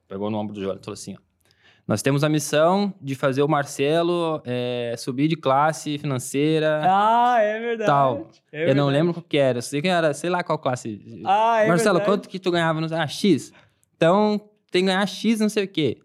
[0.06, 1.28] pegou no ombro do Jonas, falou assim: ó,
[1.88, 6.82] nós temos a missão de fazer o Marcelo é, subir de classe financeira.
[6.84, 7.86] Ah, é verdade.
[7.86, 8.16] Tal.
[8.52, 8.76] É eu verdade.
[8.76, 9.62] não lembro o que era.
[9.62, 11.00] sei que era, sei lá qual classe.
[11.24, 12.04] Ah, é Marcelo, verdade.
[12.04, 12.78] quanto que tu ganhava?
[12.78, 12.94] No...
[12.94, 13.52] Ah, X.
[13.96, 14.38] Então,
[14.70, 15.96] tem que ganhar X não sei o quê.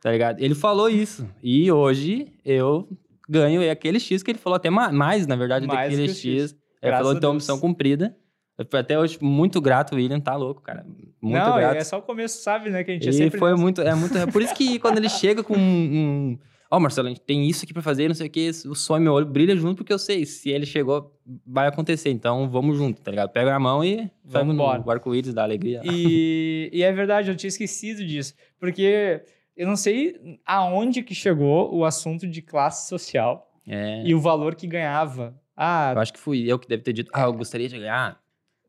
[0.00, 0.40] Tá ligado?
[0.40, 1.28] Ele falou isso.
[1.42, 2.88] E hoje eu
[3.28, 6.18] ganho aquele X que ele falou, até mais, na verdade, mais daquele X.
[6.18, 6.56] X.
[6.82, 8.16] Ele falou, então, missão cumprida.
[8.58, 10.84] Eu fui até hoje muito grato, o William, tá louco, cara.
[11.20, 11.76] Muito não, grato.
[11.76, 12.82] é só o começo, sabe, né?
[12.82, 13.38] Que a gente é e sempre.
[13.38, 14.16] foi muito, é muito.
[14.16, 16.38] É por isso que quando ele chega com um.
[16.70, 18.74] Ó, oh, Marcelo, a gente tem isso aqui pra fazer, não sei o que, o
[18.74, 21.12] sonho, meu olho brilha junto, porque eu sei, se ele chegou,
[21.46, 22.10] vai acontecer.
[22.10, 23.30] Então vamos junto, tá ligado?
[23.30, 24.82] Pega a mão e vamos embora.
[24.82, 25.82] no arco-íris da alegria.
[25.84, 28.34] E, e é verdade, eu tinha esquecido disso.
[28.58, 29.22] Porque
[29.56, 34.02] eu não sei aonde que chegou o assunto de classe social é.
[34.04, 35.34] e o valor que ganhava.
[35.56, 38.20] Ah, eu acho que fui eu que deve ter dito, ah, eu gostaria de ganhar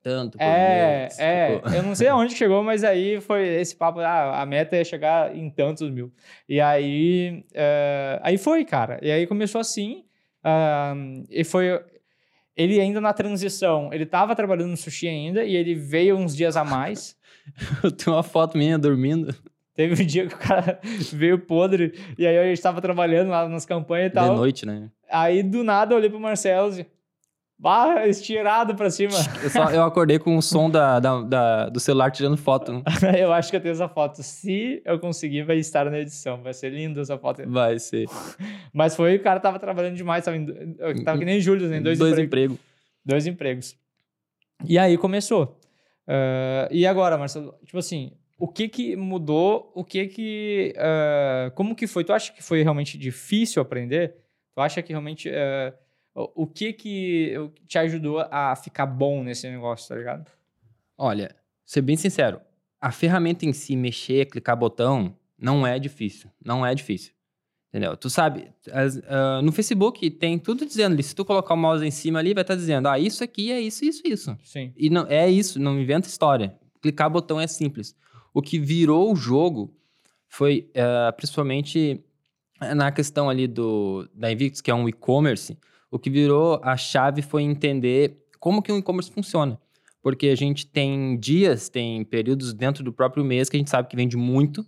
[0.02, 1.20] tanto é, mês.
[1.20, 4.78] É, Tipo, eu não sei aonde chegou, mas aí foi esse papo, ah, a meta
[4.78, 6.14] é chegar em tantos mil.
[6.48, 9.00] E aí, eh, aí foi, cara.
[9.02, 10.06] E aí começou assim,
[10.44, 10.94] ah,
[11.30, 11.82] e foi...
[12.56, 16.58] Ele ainda na transição, ele tava trabalhando no sushi ainda, e ele veio uns dias
[16.58, 17.16] a mais.
[17.84, 19.36] eu tenho uma foto minha dormindo.
[19.78, 20.80] Teve um dia que o cara
[21.14, 24.32] veio podre, e aí a gente tava trabalhando lá nas campanhas e tal.
[24.32, 24.90] De noite, né?
[25.08, 26.86] Aí, do nada, eu olhei pro Marcelo e...
[27.60, 29.14] Bah, estirado pra cima.
[29.42, 32.84] Eu, só, eu acordei com o som da, da, da- do celular tirando foto.
[33.20, 34.22] eu acho que eu tenho essa foto.
[34.22, 36.44] Se eu conseguir, vai estar na edição.
[36.44, 37.42] Vai ser lindo essa foto.
[37.50, 38.06] Vai ser.
[38.72, 40.24] Mas foi, o cara tava trabalhando demais.
[40.24, 40.46] Tava, em,
[41.04, 41.80] tava que nem Júlio, né?
[41.80, 42.28] Dois, Dois empregos.
[42.28, 42.60] empregos.
[43.04, 43.76] Dois empregos.
[44.64, 45.60] E aí começou.
[46.08, 47.56] Ah, e agora, Marcelo?
[47.66, 49.72] Tipo assim, o que que mudou?
[49.76, 50.74] O que que...
[50.78, 52.04] ah, como que foi?
[52.04, 54.16] Tu acha que foi realmente difícil aprender?
[54.56, 55.30] Tu acha que realmente...
[55.30, 55.74] ah,
[56.16, 57.36] o o que que
[57.68, 60.32] te ajudou a ficar bom nesse negócio, tá ligado?
[60.98, 62.42] Olha, ser bem sincero,
[62.82, 66.30] a ferramenta em si, mexer, clicar botão, não é difícil.
[66.44, 67.14] Não é difícil.
[67.70, 67.96] Entendeu?
[67.98, 71.04] Tu sabe, as- ah, no Facebook tem tudo dizendo ali.
[71.04, 73.60] Se tu colocar o mouse em cima ali, vai estar dizendo, ah, isso aqui é
[73.62, 74.38] isso, isso, isso.
[74.44, 74.74] Sim.
[74.76, 76.56] E não, é isso, não inventa história.
[76.82, 77.96] Clicar botão é simples.
[78.34, 79.74] O que virou o jogo
[80.28, 82.04] foi ah, principalmente
[82.76, 85.58] na questão ali do da Invictus, que é um e-commerce.
[85.92, 89.60] O que virou a chave foi entender como que um e-commerce funciona.
[90.02, 93.88] Porque a gente tem dias, tem períodos dentro do próprio mês que a gente sabe
[93.88, 94.66] que vende muito.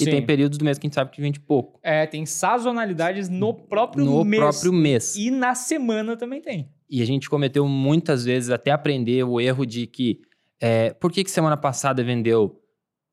[0.00, 0.10] E Sim.
[0.12, 1.80] tem períodos do mês que a gente sabe que vende pouco.
[1.82, 4.40] É, tem sazonalidades no próprio no mês.
[4.40, 5.16] próprio mês.
[5.16, 6.68] E na semana também tem.
[6.88, 10.20] E a gente cometeu muitas vezes até aprender o erro de que
[10.60, 12.60] é, por que, que semana passada vendeu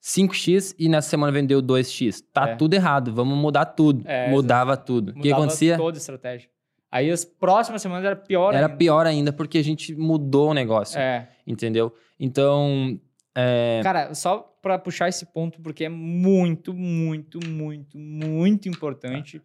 [0.10, 2.22] 5x e nessa semana vendeu 2x?
[2.32, 2.56] Tá É.
[2.56, 4.04] tudo errado, vamos mudar tudo.
[4.08, 5.10] É, Mudava tudo.
[5.10, 5.78] O que Mudava acontecia?
[5.78, 6.48] toda a estratégia.
[6.92, 8.78] Aí as próximas semanas era pior Era ainda.
[8.78, 11.28] pior ainda porque a gente mudou o negócio, É.
[11.48, 11.92] entendeu?
[12.20, 13.00] Então,
[13.34, 19.42] é, Cara, só pra puxar esse ponto, porque é muito, muito, muito, muito importante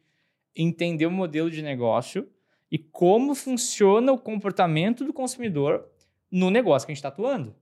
[0.54, 2.28] entender o modelo de negócio
[2.70, 5.86] e como funciona o comportamento do consumidor
[6.30, 7.54] no negócio que a gente está atuando.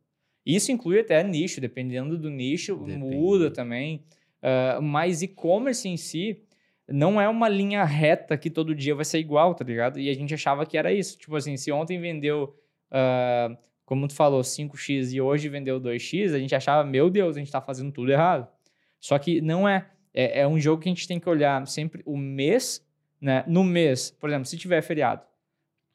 [0.49, 3.15] Isso inclui até nicho, dependendo do nicho, Depende.
[3.15, 4.03] muda também.
[4.43, 6.43] Ah, mas e-commerce em si
[6.89, 10.01] não é uma linha reta que todo dia vai ser igual, tá ligado?
[10.01, 11.19] E a gente achava que era isso.
[11.19, 12.57] Tipo assim, se ontem vendeu,
[12.91, 17.41] ah, como tu falou, 5x e hoje vendeu 2x, a gente achava, meu Deus, a
[17.41, 18.49] gente tá fazendo tudo errado.
[18.99, 19.87] Só que não é.
[20.15, 22.83] É, é um jogo que a gente tem que olhar sempre o mês,
[23.21, 23.45] né?
[23.47, 25.23] No mês, por exemplo, se tiver feriado,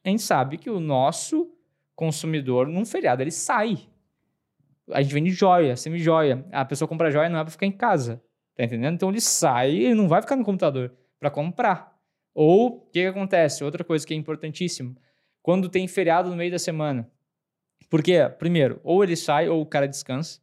[0.04, 1.50] a gente sabe que o nosso
[1.96, 3.88] consumidor, num feriado, ele sai.
[4.90, 6.44] A gente vende joia, semi-joia.
[6.52, 8.22] A pessoa compra joia não é pra ficar em casa.
[8.56, 8.94] Tá entendendo?
[8.94, 10.94] Então ele sai e não vai ficar no computador.
[11.18, 11.94] para comprar.
[12.34, 13.64] Ou o que, que acontece?
[13.64, 14.96] Outra coisa que é importantíssimo.
[15.40, 17.10] Quando tem feriado no meio da semana.
[17.88, 20.40] Porque, primeiro, ou ele sai ou o cara descansa.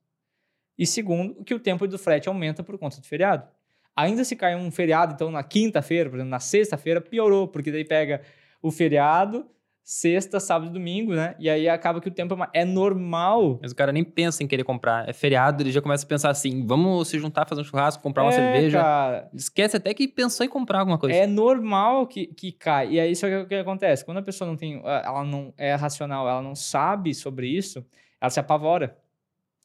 [0.78, 3.48] E segundo, que o tempo do frete aumenta por conta do feriado.
[3.96, 7.84] Ainda se cai um feriado, então na quinta-feira, por exemplo, na sexta-feira, piorou, porque daí
[7.84, 8.22] pega
[8.62, 9.46] o feriado,
[9.84, 11.36] sexta, sábado e domingo, né?
[11.40, 12.50] E aí acaba que o tempo é, uma...
[12.54, 13.60] é normal.
[13.62, 15.08] Mas o cara nem pensa em querer comprar.
[15.10, 18.24] É feriado, ele já começa a pensar assim: vamos se juntar, fazer um churrasco, comprar
[18.24, 18.80] uma É, cerveja.
[18.82, 19.30] cara.
[19.34, 21.16] Esquece até que pensou em comprar alguma coisa.
[21.16, 22.92] É normal que, que cai.
[22.92, 24.06] E aí, só que o que acontece?
[24.06, 24.82] Quando a pessoa não tem.
[24.86, 27.86] Ela não é racional, ela não sabe sobre isso,
[28.20, 28.98] ela se apavora.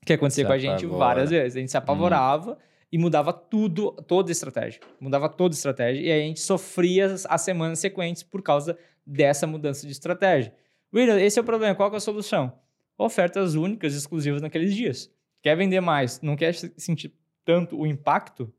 [0.05, 0.99] Que acontecia Se com a gente apavora.
[1.07, 1.57] Várias vezes.
[1.57, 2.57] A gente se apavorava
[2.93, 4.81] e mudava tudo, toda a estratégia.
[5.01, 6.01] Mudava toda a estratégia.
[6.01, 10.53] E aí a gente sofria as, as semanas sequentes por causa dessa mudança de estratégia.
[10.95, 11.75] William, esse é o problema.
[11.75, 12.59] Qual é a solução?
[12.99, 15.11] Ofertas únicas, exclusivas naqueles dias.
[15.43, 17.13] Quer vender mais, não quer se- sentir
[17.45, 18.53] tanto o impacto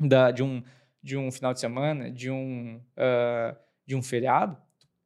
[0.00, 0.62] da, de, um,
[1.02, 3.56] de um final de semana, de um, ah,
[3.86, 4.56] de um feriado,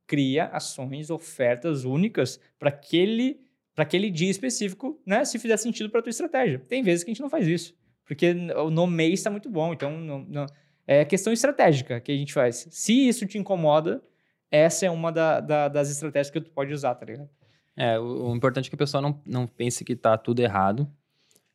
[0.06, 3.40] cria ações, ofertas únicas para aquele,
[3.76, 5.24] aquele dia específico, né?
[5.24, 6.58] Se fizer sentido para tua estratégia.
[6.58, 9.90] Tem vezes que a gente não faz isso, porque no mês está muito bom, então
[10.00, 10.46] não- não-
[10.86, 12.66] é questão estratégica que a gente faz.
[12.70, 14.02] Se isso te incomoda,
[14.50, 17.28] essa é uma da- da- das estratégias que tu pode usar, tá ligado?
[17.76, 20.88] É, o, o importante é que a pessoa não, não pense que tá tudo errado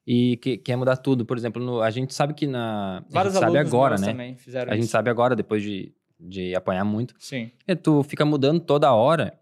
[0.06, 1.26] e que quer mudar tudo.
[1.26, 3.04] Por exemplo, no- a gente sabe que na.
[3.10, 4.08] Vários a gente sabe agora, né?
[4.72, 4.92] A gente isso.
[4.92, 7.16] sabe agora, depois de, de apanhar muito.
[7.20, 7.52] Sim.
[7.68, 9.34] É, tu fica mudando toda hora.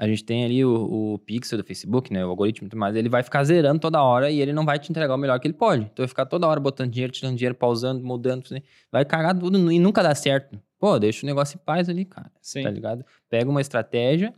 [0.00, 2.24] A gente tem ali o, o pixel do Facebook, né?
[2.24, 2.94] O algoritmo e tudo mais.
[2.94, 5.48] Ele vai ficar zerando toda hora e ele não vai te entregar o melhor que
[5.48, 5.82] ele pode.
[5.82, 8.44] Então vai ficar toda hora botando dinheiro, tirando dinheiro, pausando, mudando.
[8.44, 8.62] assim.
[8.92, 10.56] Vai cagar tudo e nunca dá certo.
[10.78, 12.30] Pô, deixa o negócio em paz ali, cara.
[12.40, 12.62] Sim.
[12.62, 13.04] Tá ligado?
[13.28, 14.32] Pega uma estratégia,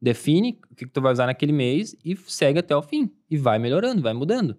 [0.00, 3.10] define o que, que tu vai usar naquele mês e segue até o fim.
[3.30, 4.56] E vai melhorando, vai mudando.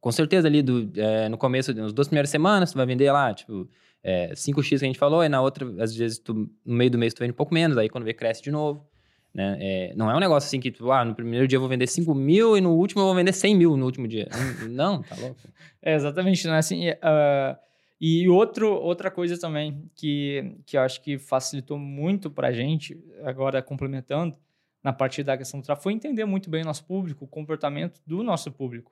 [0.00, 3.32] Com certeza ali do, é, no começo, nas duas primeiras semanas, tu vai vender lá,
[3.32, 3.68] tipo,
[4.02, 6.98] é, 5x que a gente falou, e na outra, às vezes, tu, no meio do
[6.98, 8.84] mês tu vende um pouco menos, aí quando vê, cresce de novo.
[9.32, 9.56] Né?
[9.60, 11.86] É, não é um negócio assim que, tu, ah, no primeiro dia eu vou vender
[11.86, 14.28] 5 mil e no último eu vou vender 100 mil no último dia.
[14.68, 15.36] não, tá louco.
[15.84, 16.90] É, exatamente, não é assim.
[17.02, 17.58] ah,
[18.04, 23.62] e outro, outra coisa também que, que eu acho que facilitou muito pra gente, agora
[23.62, 24.36] complementando,
[24.82, 28.00] na parte da questão do tráfego, foi entender muito bem o nosso público, o comportamento
[28.04, 28.90] do nosso público.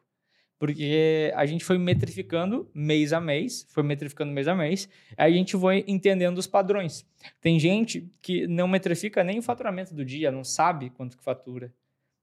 [0.61, 5.37] Porque a gente foi metrificando mês a mês, foi metrificando mês a mês, aí a
[5.37, 7.05] gente foi entendendo os padrões.
[7.41, 11.75] Tem gente que não metrifica nem o faturamento do dia, não sabe quanto que fatura.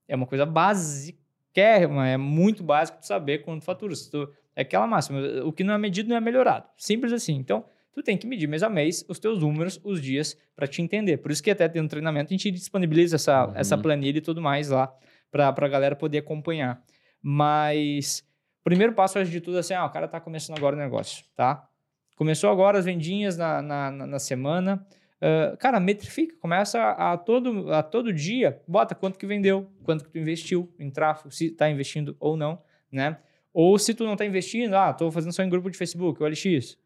[0.08, 1.20] É uma coisa básica,
[1.54, 3.94] é muito básico tu saber quanto fatura.
[3.94, 6.68] Se tu, é aquela máxima, o que não é medido não é melhorado.
[6.78, 7.36] Simples assim.
[7.36, 10.82] Então, tu tem que medir mês a mês os teus números, os dias, para te
[10.82, 11.18] entender.
[11.18, 13.54] Por isso que até tendo treinamento, a gente disponibiliza essa, Uhum.
[13.56, 14.94] essa planilha e tudo mais lá,
[15.32, 16.82] para a galera poder acompanhar.
[17.22, 18.24] Mas,
[18.64, 21.24] primeiro passo, antes de tudo, é assim, ah, o cara tá começando agora o negócio,
[21.36, 21.68] tá?
[22.16, 24.84] Começou agora as vendinhas na, na, na- na semana.
[25.22, 30.04] ah, cara, metrifica, começa a, a todo, a todo dia, bota quanto que vendeu, quanto
[30.04, 32.60] que tu investiu em tráfego, se tá investindo ou não,
[32.92, 33.18] né?
[33.54, 36.78] Ou se tu não tá investindo, ah, tô fazendo só em grupo de Facebook, OLX.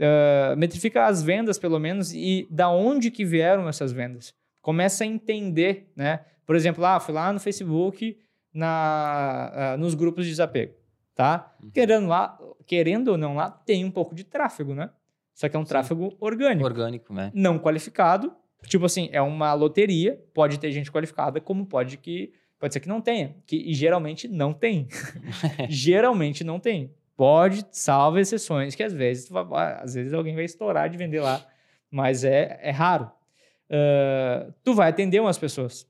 [0.00, 4.34] Ah, metrifica as vendas, pelo menos, e da onde que vieram essas vendas.
[4.60, 6.20] Começa a entender, né?
[6.44, 8.18] Por exemplo, ah, fui lá no Facebook,
[8.52, 10.74] na, ah, nos grupos de desapego,
[11.14, 11.54] tá?
[11.72, 14.90] Querendo, lá, querendo ou não lá, tem um pouco de tráfego, né?
[15.34, 15.68] Só que é um Sim.
[15.68, 17.30] tráfego orgânico Orgânico, né?
[17.34, 18.34] não qualificado.
[18.66, 22.32] Tipo assim, é uma loteria, pode ter gente qualificada, como pode que
[22.66, 24.88] pode ser que não tenha, que e geralmente não tem.
[25.68, 26.92] geralmente não tem.
[27.16, 29.30] Pode, salva exceções que às vezes
[29.80, 31.46] às vezes alguém vai estourar de vender lá,
[31.90, 33.10] mas é, é raro.
[33.70, 35.86] Ah, tu vai atender umas pessoas.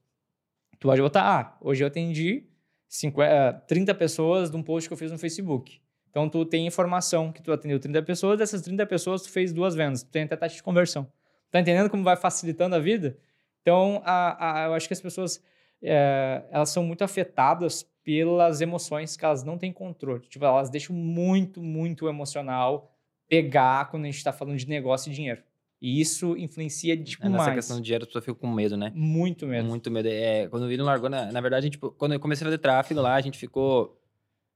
[0.79, 2.45] Tu pode botar, ah, hoje eu atendi
[2.89, 5.81] 50, 30 pessoas de um post que eu fiz no Facebook.
[6.11, 9.75] Então, tu tem informação que tu atendeu 30 pessoas, dessas 30 pessoas tu fez duas
[9.75, 10.03] vendas.
[10.03, 11.07] Tu tem até taxa de conversão.
[11.51, 13.19] Tá entendendo como vai facilitando a vida?
[13.63, 15.43] Então, a, a- eu acho que as pessoas,
[15.83, 20.21] é, elas são muito afetadas pelas emoções que elas não têm controle.
[20.29, 22.93] Tipo, elas deixam muito, muito emocional
[23.29, 25.43] pegar quando a gente está falando de negócio e dinheiro.
[25.83, 27.55] E isso influencia tipo, É, nessa mais.
[27.57, 28.93] questão de dinheiro, a pessoa fica com medo, né?
[28.95, 29.69] Muito mesmo.
[29.69, 30.09] Muito medo.
[30.09, 33.01] É, quando o William largou, na, na verdade, gente, quando eu comecei a fazer tráfego
[33.01, 34.01] lá, a gente ficou.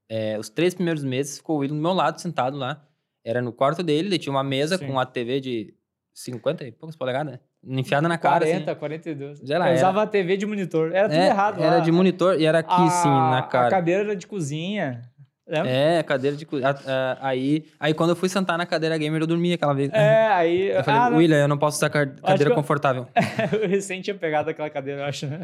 [0.09, 2.87] é, os três primeiros meses ficou o William do meu lado, sentado lá.
[3.23, 4.87] Era no quarto dele, ele tinha uma mesa Sim.
[4.87, 5.73] com uma TV de
[6.13, 7.39] 50 e poucas polegadas, né?
[7.63, 8.39] Enfiada na cara.
[8.45, 8.79] 40, assim.
[8.79, 9.39] 42.
[9.39, 10.91] Sei lá, eu era- usava a TV de monitor.
[10.93, 11.79] Era tudo É, errado Era lá.
[11.81, 13.69] de monitor e era aqui, a, sim, na A cara.
[13.69, 15.01] cadeira era de cozinha.
[15.47, 15.69] Lembra?
[15.69, 16.45] É, cadeira de.
[16.45, 19.73] cu- a- a- aí, aí, quando eu fui sentar na cadeira gamer, eu dormi aquela
[19.73, 19.91] vez.
[19.93, 20.69] É, aí.
[20.71, 23.05] Eu falei, ah, não, William, eu não posso usar ca- cadeira eu- confortável.
[23.61, 25.41] eu recém tinha pegado aquela cadeira, eu acho, né?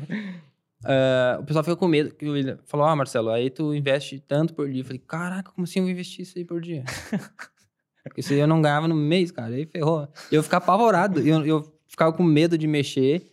[0.86, 2.16] Ah, o pessoal fica com medo.
[2.22, 4.82] O William falou, ah, Marcelo, aí tu investe tanto por dia.
[4.82, 6.84] Eu falei, caraca, como assim eu vou investir isso aí por dia?
[8.04, 10.08] Porque se eu não ganhava no mês, cara, aí ferrou.
[10.32, 11.20] Eu ficava apavorado.
[11.20, 13.26] Eu, eu ficava com medo de mexer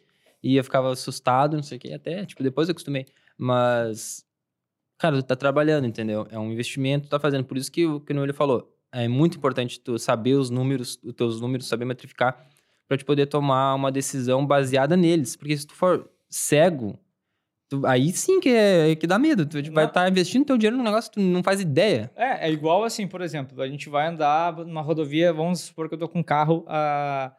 [0.42, 1.92] e eu ficava assustado, não sei o quê.
[1.92, 3.04] Até, tipo, depois eu acostumei.
[3.36, 4.24] Mas,
[4.98, 6.26] cara, tu tá trabalhando, entendeu?
[6.30, 7.44] É um investimento, tu tá fazendo.
[7.44, 8.70] Por isso que o que o Noelho falou.
[8.90, 12.46] É muito importante tu saber os números, os teus números, saber metrificar,
[12.86, 15.36] para te poder tomar uma decisão baseada neles.
[15.36, 16.98] Porque se tu for cego,
[17.68, 19.44] tu, aí sim que, é, que dá medo.
[19.44, 22.10] Tu vai estar tá investindo teu dinheiro num negócio que tu não faz ideia.
[22.14, 25.96] É, é igual assim, por exemplo, a gente vai andar numa rodovia, vamos supor que
[25.96, 27.34] eu tô com um carro a,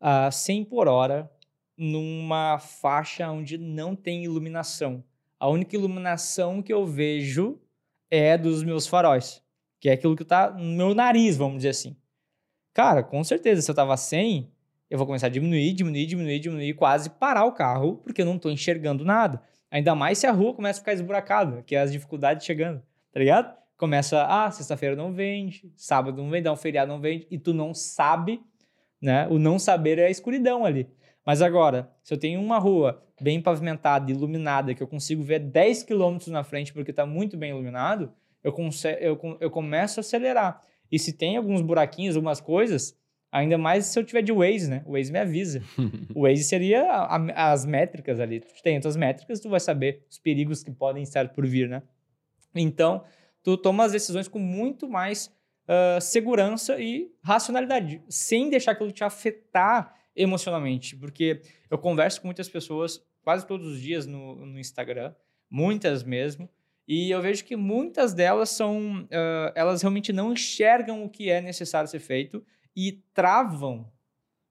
[0.00, 1.30] a 100 por hora
[1.76, 5.02] numa faixa onde não tem iluminação.
[5.38, 7.60] A única iluminação que eu vejo
[8.10, 9.42] é dos meus faróis,
[9.80, 11.96] que é aquilo que tá no meu nariz, vamos dizer assim.
[12.72, 14.50] Cara, com certeza, se eu tava sem,
[14.90, 18.38] eu vou começar a diminuir, diminuir, diminuir, diminuir, quase parar o carro, porque eu não
[18.38, 19.42] tô enxergando nada.
[19.70, 23.18] Ainda mais se a rua começa a ficar esburacada, que é as dificuldades chegando, tá
[23.18, 23.56] ligado?
[23.76, 27.52] Começa, ah, sexta-feira não vende, sábado não vende, dá um feriado não vende, e tu
[27.52, 28.40] não sabe,
[29.04, 29.28] né?
[29.28, 30.88] O não saber é a escuridão ali.
[31.26, 35.82] Mas agora, se eu tenho uma rua bem pavimentada, iluminada, que eu consigo ver 10
[35.82, 38.10] quilômetros na frente porque está muito bem iluminado,
[38.42, 38.54] eu,
[39.00, 40.62] eu, eu começo a acelerar.
[40.90, 42.98] E se tem alguns buraquinhos, algumas coisas,
[43.30, 44.82] ainda mais se eu tiver de Waze, né?
[44.86, 45.62] O Waze me avisa.
[46.14, 48.40] o Waze seria a, a, as métricas ali.
[48.40, 51.82] Tu tem outras métricas, tu vai saber os perigos que podem estar por vir, né?
[52.54, 53.04] Então,
[53.42, 55.30] tu toma as decisões com muito mais
[55.68, 62.48] uh, segurança e racionalidade, sem deixar aquilo te afetar emocionalmente, porque eu converso com muitas
[62.48, 65.14] pessoas quase todos os dias no, no Instagram,
[65.50, 66.48] muitas mesmo,
[66.86, 71.40] e eu vejo que muitas delas são, uh, elas realmente não enxergam o que é
[71.40, 72.44] necessário ser feito
[72.76, 73.90] e travam,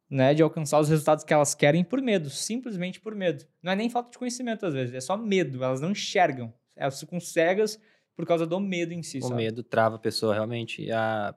[0.09, 3.45] né, de alcançar os resultados que elas querem por medo, simplesmente por medo.
[3.61, 6.99] Não é nem falta de conhecimento às vezes, é só medo, elas não enxergam, elas
[6.99, 7.79] ficam cegas
[8.15, 9.19] por causa do medo em si.
[9.19, 9.35] O sabe?
[9.35, 11.35] medo trava a pessoa realmente, a...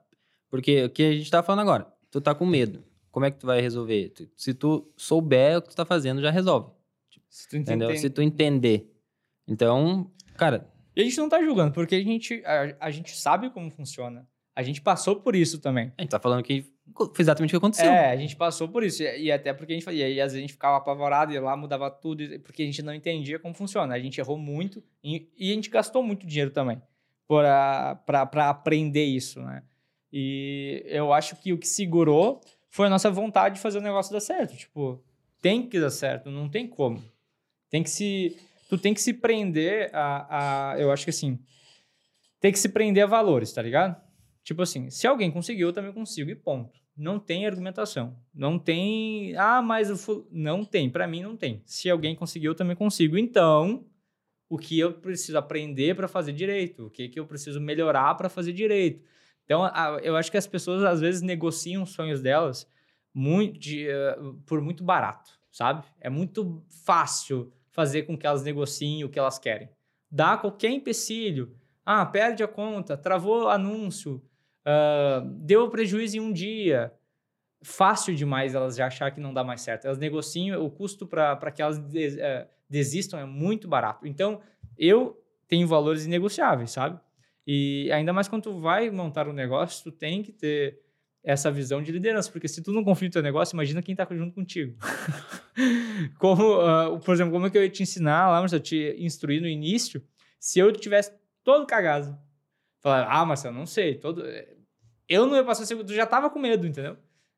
[0.49, 3.39] porque o que a gente está falando agora, tu tá com medo, como é que
[3.39, 4.13] tu vai resolver?
[4.35, 6.71] Se tu souber o que tu tá fazendo, já resolve.
[7.29, 7.97] Se tu entender.
[7.97, 8.93] Se tu entender.
[9.47, 10.71] Então, cara.
[10.95, 14.27] E a gente não tá julgando, porque a gente, a, a gente sabe como funciona.
[14.55, 15.93] A gente passou por isso também.
[15.97, 17.89] A gente tá falando que foi exatamente o que aconteceu.
[17.89, 19.03] É, a gente passou por isso.
[19.03, 20.09] E, até porque a gente fazia.
[20.09, 22.93] E às vezes a gente ficava apavorado, e lá mudava tudo, porque a gente não
[22.93, 23.93] entendia como funciona.
[23.93, 26.81] A gente errou muito e, e a gente gastou muito dinheiro também
[27.27, 29.63] para aprender isso, né?
[30.11, 34.13] E eu acho que o que segurou foi a nossa vontade de fazer o negócio
[34.13, 34.55] dar certo.
[34.55, 35.03] Tipo,
[35.41, 37.03] tem que dar certo, não tem como.
[37.69, 38.37] Tem que se.
[38.69, 40.79] Tu tem que se prender a, a.
[40.79, 41.37] Eu acho que assim.
[42.39, 43.99] Tem que se prender a valores, tá ligado?
[44.47, 46.79] Tipo assim, se alguém conseguiu, eu também consigo, e ponto.
[46.95, 48.17] Não tem argumentação.
[48.33, 49.35] Não tem.
[49.35, 49.97] Ah, mas o.
[49.97, 50.25] Ful...
[50.31, 50.89] Não tem.
[50.89, 51.61] Para mim, não tem.
[51.65, 53.17] Se alguém conseguiu, eu também consigo.
[53.17, 53.85] Então,
[54.47, 56.85] o que eu preciso aprender para fazer direito?
[56.85, 59.03] O que, que eu preciso melhorar para fazer direito?
[59.43, 59.69] Então,
[60.01, 62.65] eu acho que as pessoas às vezes negociam os sonhos delas
[63.13, 65.85] muito de, uh, por muito barato, sabe?
[65.99, 69.69] É muito fácil fazer com que elas negociem o que elas querem.
[70.09, 71.53] Dá qualquer empecilho.
[71.85, 74.23] Ah, perde a conta, travou anúncio,
[74.67, 76.93] uh, deu prejuízo em um dia.
[77.63, 79.85] Fácil demais elas já achar que não dá mais certo.
[79.85, 84.05] Elas negociam, o custo para que elas des, uh, desistam é muito barato.
[84.05, 84.41] Então,
[84.77, 86.99] eu tenho valores inegociáveis, sabe?
[87.45, 90.81] E ainda mais quando tu vai montar um negócio, tu tem que ter
[91.23, 94.07] essa visão de liderança, porque se tu não confia no teu negócio, imagina quem está
[94.11, 94.77] junto contigo.
[96.19, 98.95] como, uh, por exemplo, como é que eu ia te ensinar lá, mas eu te
[98.99, 100.01] instruir no início,
[100.39, 101.11] se eu tivesse
[101.43, 102.17] todo cagado.
[102.79, 104.23] Falar, ah, Marcelo, não sei, todo...
[105.09, 106.97] Eu não ia passar, tu já tava com medo, entendeu?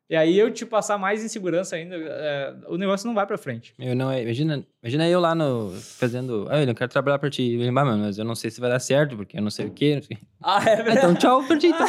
[0.09, 3.75] E aí eu te passar mais insegurança ainda, é, o negócio não vai pra frente.
[3.77, 7.59] Eu não, imagina, imagina eu lá no, fazendo, ah, eu quero trabalhar pra ti.
[7.71, 10.01] Mas eu não sei se vai dar certo, porque eu não sei o quê.
[10.41, 10.97] Ah, é verdade.
[10.97, 11.85] Então tchau pra ti, então.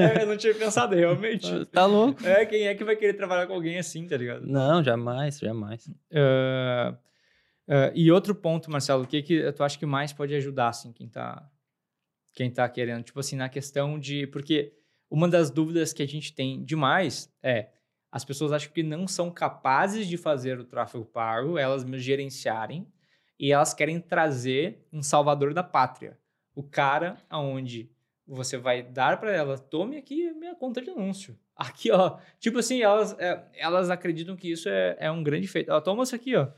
[0.00, 1.50] é, eu não tinha pensado, realmente.
[1.72, 2.24] Tá louco.
[2.24, 4.46] É, quem é que vai querer trabalhar com alguém assim, tá ligado?
[4.46, 5.88] Não, jamais, jamais.
[5.88, 10.68] Uh, uh, e outro ponto, Marcelo, o que que tu acha que mais pode ajudar,
[10.68, 11.42] assim, quem tá,
[12.36, 13.02] quem tá querendo?
[13.02, 14.26] Tipo assim, na questão de...
[14.26, 14.74] Porque
[15.10, 17.70] uma das dúvidas que a gente tem demais é
[18.12, 22.86] as pessoas acham que não são capazes de fazer o tráfego pago, elas gerenciarem,
[23.38, 26.18] e elas querem trazer um salvador da pátria.
[26.54, 27.90] O cara aonde
[28.26, 31.38] você vai dar para ela, tome aqui minha conta de anúncio.
[31.54, 32.18] Aqui, ó.
[32.38, 35.70] Tipo assim, elas, é, elas acreditam que isso é, é um grande feito.
[35.70, 36.48] Ó, toma isso aqui, ó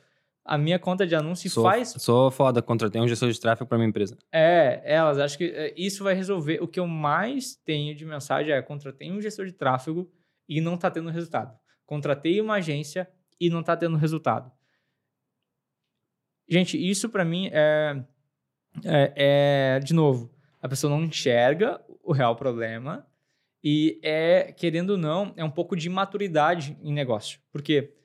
[0.49, 1.95] a minha conta de anúncio sou, faz.
[1.99, 4.17] Sou foda, contratei um gestor de tráfego para minha empresa.
[4.33, 6.63] É, elas acham que é, isso vai resolver.
[6.63, 10.11] O que eu mais tenho de mensagem é: contratei um gestor de tráfego
[10.49, 11.55] e não está tendo resultado.
[11.85, 13.07] Contratei uma agência
[13.39, 14.51] e não está tendo resultado.
[16.49, 18.03] Gente, isso para mim é,
[18.87, 19.13] é,
[19.77, 23.07] é, de novo, a pessoa não enxerga o real problema
[23.63, 27.39] E é, querendo ou não, é um pouco de maturidade em negócio.
[27.53, 27.98] Porque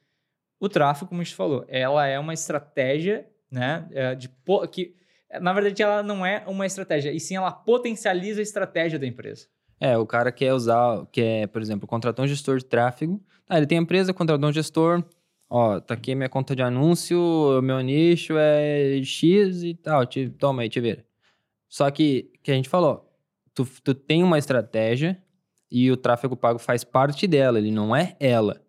[0.65, 3.85] o tráfego, como a gente falou, ela é uma estratégia, né?
[3.91, 4.29] É, de,
[4.71, 4.95] que,
[5.41, 9.47] na verdade, ela não é uma estratégia, e sim ela potencializa a estratégia da empresa.
[9.77, 13.21] É, o cara quer usar, quer, por exemplo, contratar um gestor de tráfego.
[13.49, 15.03] Ah, ele tem empresa, contratou um gestor.
[15.49, 20.05] Ó, tá aqui minha conta de anúncio, meu nicho é X e tal.
[20.05, 21.05] Te, toma aí, te vira.
[21.67, 23.11] Só que, que a gente falou,
[23.53, 25.21] tu, tu tem uma estratégia
[25.69, 28.61] e o tráfego pago faz parte dela, ele não é ela.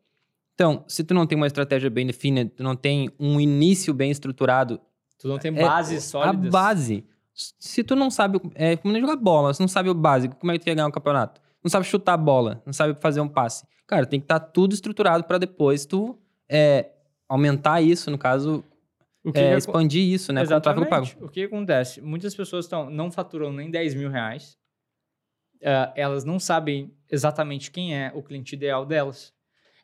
[0.55, 4.11] Então, se tu não tem uma estratégia bem definida, tu não tem um início bem
[4.11, 4.81] estruturado.
[5.19, 6.49] Tu não tem base é, sólida.
[6.49, 7.05] A base.
[7.33, 10.53] Se tu não sabe, é como nem jogar bola, se não sabe o básico, como
[10.53, 11.41] é que tu quer ganhar um campeonato?
[11.63, 13.67] Não sabe chutar a bola, não sabe fazer um passe.
[13.87, 16.17] Cara, tem que estar tá tudo estruturado para depois tu
[16.49, 16.91] é,
[17.29, 18.63] aumentar isso, no caso,
[19.35, 20.43] é, expandir isso, né?
[20.43, 20.81] Exatamente.
[20.81, 21.25] Com o pago.
[21.25, 22.01] O que acontece?
[22.01, 24.57] Muitas pessoas tão, não faturam nem 10 mil reais,
[25.63, 29.33] uh, elas não sabem exatamente quem é o cliente ideal delas.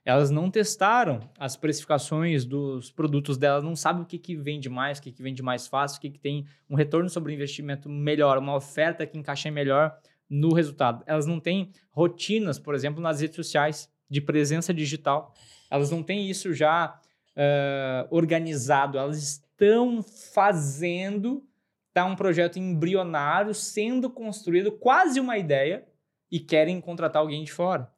[0.04, 4.98] Elas não testaram as precificações dos produtos delas, não sabem o que, que vende mais,
[4.98, 8.38] o que, que vende mais fácil, o que, que tem um retorno sobre investimento melhor,
[8.38, 9.94] uma oferta que encaixa melhor
[10.28, 11.02] no resultado.
[11.06, 15.34] Elas não têm rotinas, por exemplo, nas redes sociais de presença digital.
[15.70, 16.98] Elas não têm isso já
[17.36, 18.96] uh, organizado.
[18.96, 21.44] Elas estão fazendo
[21.92, 25.84] tá um projeto embrionário sendo construído, quase uma ideia,
[26.30, 27.90] e querem contratar alguém de fora.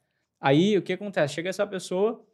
[0.43, 1.35] Aí o que acontece?
[1.35, 2.27] Chega essa pessoa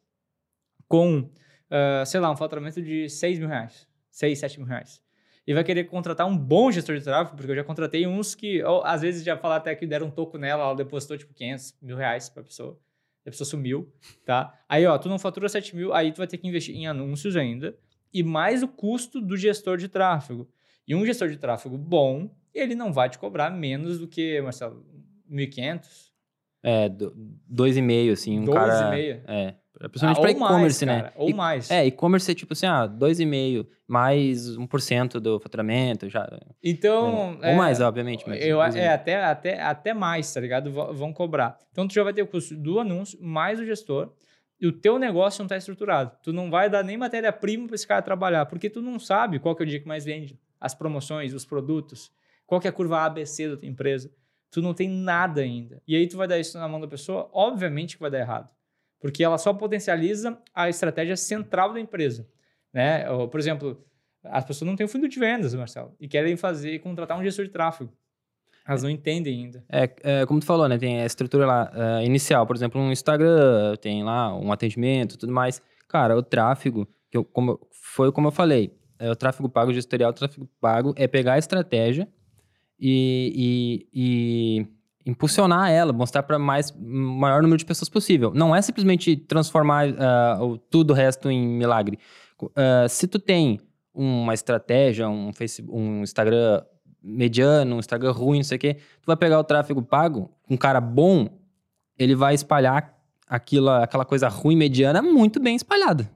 [0.88, 5.02] com, uh, sei lá, um faturamento de 6 mil reais, 6, 7 mil reais.
[5.46, 8.62] E vai querer contratar um bom gestor de tráfego, porque eu já contratei uns que,
[8.62, 11.76] ou, às vezes, já falaram até que deram um toco nela, ela depositou tipo 500
[11.82, 12.80] mil reais para a pessoa.
[13.26, 13.92] A pessoa sumiu,
[14.24, 14.58] tá?
[14.66, 17.36] Aí, ó, tu não fatura 7 mil, aí tu vai ter que investir em anúncios
[17.36, 17.76] ainda,
[18.12, 20.48] e mais o custo do gestor de tráfego.
[20.86, 24.82] E um gestor de tráfego bom, ele não vai te cobrar menos do que, Marcelo,
[25.30, 26.08] 1.500?
[26.62, 28.96] É, 2,5, assim, um dois cara...
[28.96, 29.20] 2,5?
[29.26, 29.54] É,
[29.88, 31.12] principalmente ah, para e-commerce, né?
[31.14, 31.70] Ou mais.
[31.70, 36.28] É, e-commerce é tipo assim, ah, 2,5 mais 1% do faturamento, já...
[36.62, 37.38] Então...
[37.40, 38.24] É, ou mais, obviamente.
[38.26, 40.70] Mas eu, é, até, até, até mais, tá ligado?
[40.72, 41.56] Vão cobrar.
[41.72, 44.12] Então, tu já vai ter o custo do anúncio, mais o gestor,
[44.60, 46.10] e o teu negócio não está estruturado.
[46.22, 49.54] Tu não vai dar nem matéria-prima para esse cara trabalhar, porque tu não sabe qual
[49.54, 52.10] que é o dia que mais vende as promoções, os produtos,
[52.44, 54.10] qual que é a curva ABC da tua empresa.
[54.50, 55.82] Tu não tem nada ainda.
[55.86, 58.48] E aí tu vai dar isso na mão da pessoa, obviamente que vai dar errado.
[59.00, 62.26] Porque ela só potencializa a estratégia central da empresa.
[62.72, 63.08] Né?
[63.10, 63.84] Ou, por exemplo,
[64.24, 67.44] as pessoas não têm um fundo de vendas, Marcelo, e querem fazer, contratar um gestor
[67.44, 67.92] de tráfego.
[68.66, 69.64] Elas não entendem ainda.
[69.70, 70.76] É, é como tu falou, né?
[70.76, 75.32] Tem a estrutura lá uh, inicial, por exemplo, um Instagram, tem lá um atendimento, tudo
[75.32, 75.62] mais.
[75.88, 80.10] Cara, o tráfego, que eu, como, foi como eu falei, é, o tráfego pago gestorial,
[80.10, 82.06] o tráfego pago é pegar a estratégia
[82.78, 84.66] e, e, e
[85.10, 88.32] impulsionar ela, mostrar para mais maior número de pessoas possível.
[88.34, 91.98] Não é simplesmente transformar uh, tudo o resto em milagre.
[92.40, 93.58] Uh, se tu tem
[93.92, 96.62] uma estratégia, um, Facebook, um Instagram
[97.02, 100.56] mediano, um Instagram ruim, não sei o quê, tu vai pegar o tráfego pago, um
[100.56, 101.28] cara bom,
[101.98, 102.94] ele vai espalhar
[103.26, 106.10] aquilo, aquela coisa ruim mediana muito bem espalhada.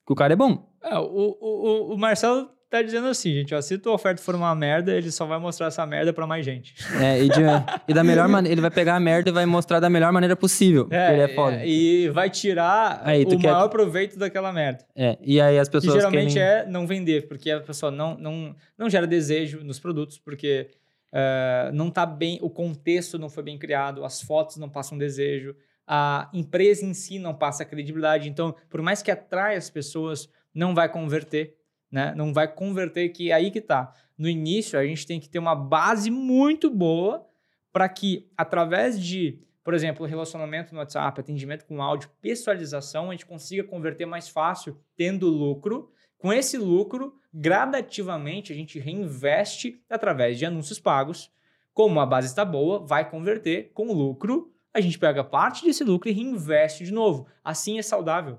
[0.00, 0.68] Porque o cara é bom.
[0.82, 4.54] É, o, o, o Marcelo tá dizendo assim, gente, ó, se tua oferta for uma
[4.54, 6.74] merda, ele só vai mostrar essa merda para mais gente.
[7.00, 7.40] É, e, de,
[7.88, 10.36] e da melhor maneira, ele vai pegar a merda e vai mostrar da melhor maneira
[10.36, 10.88] possível.
[10.90, 11.56] É, ele é foda.
[11.56, 13.52] É, e vai tirar aí, o quer...
[13.52, 14.84] maior proveito daquela merda.
[14.94, 15.94] É, e aí as pessoas.
[15.94, 16.62] Que geralmente querem...
[16.62, 20.70] é não vender, porque a pessoa não, não, não gera desejo nos produtos, porque
[21.12, 25.54] uh, não tá bem, o contexto não foi bem criado, as fotos não passam desejo,
[25.86, 28.28] a empresa em si não passa credibilidade.
[28.28, 31.55] Então, por mais que atrai as pessoas, não vai converter,
[31.90, 32.14] né?
[32.16, 33.92] Não vai converter que é aí que tá.
[34.16, 37.26] No início, a gente tem que ter uma base muito boa
[37.72, 43.26] para que, através de, por exemplo, relacionamento no WhatsApp, atendimento com áudio, pessoalização, a gente
[43.26, 45.90] consiga converter mais fácil, tendo lucro.
[46.16, 51.30] Com esse lucro, gradativamente, a gente reinveste através de anúncios pagos.
[51.74, 54.50] Como a base está boa, vai converter com lucro.
[54.72, 57.26] A gente pega parte desse lucro e reinveste de novo.
[57.44, 58.38] Assim é saudável.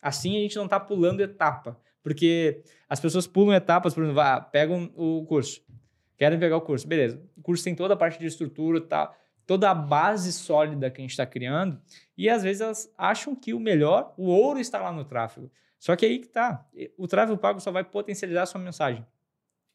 [0.00, 1.78] Assim a gente não está pulando etapa.
[2.08, 5.62] Porque as pessoas pulam etapas, por exemplo, ah, pegam o curso.
[6.16, 6.88] Querem pegar o curso.
[6.88, 7.22] Beleza.
[7.36, 9.14] O curso tem toda a parte de estrutura, tá,
[9.46, 11.78] toda a base sólida que a gente está criando.
[12.16, 15.52] E às vezes elas acham que o melhor, o ouro está lá no tráfego.
[15.78, 16.66] Só que aí que tá.
[16.96, 19.06] O tráfego pago só vai potencializar a sua mensagem.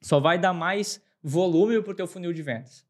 [0.02, 2.84] Só vai dar mais volume para o teu funil de vendas.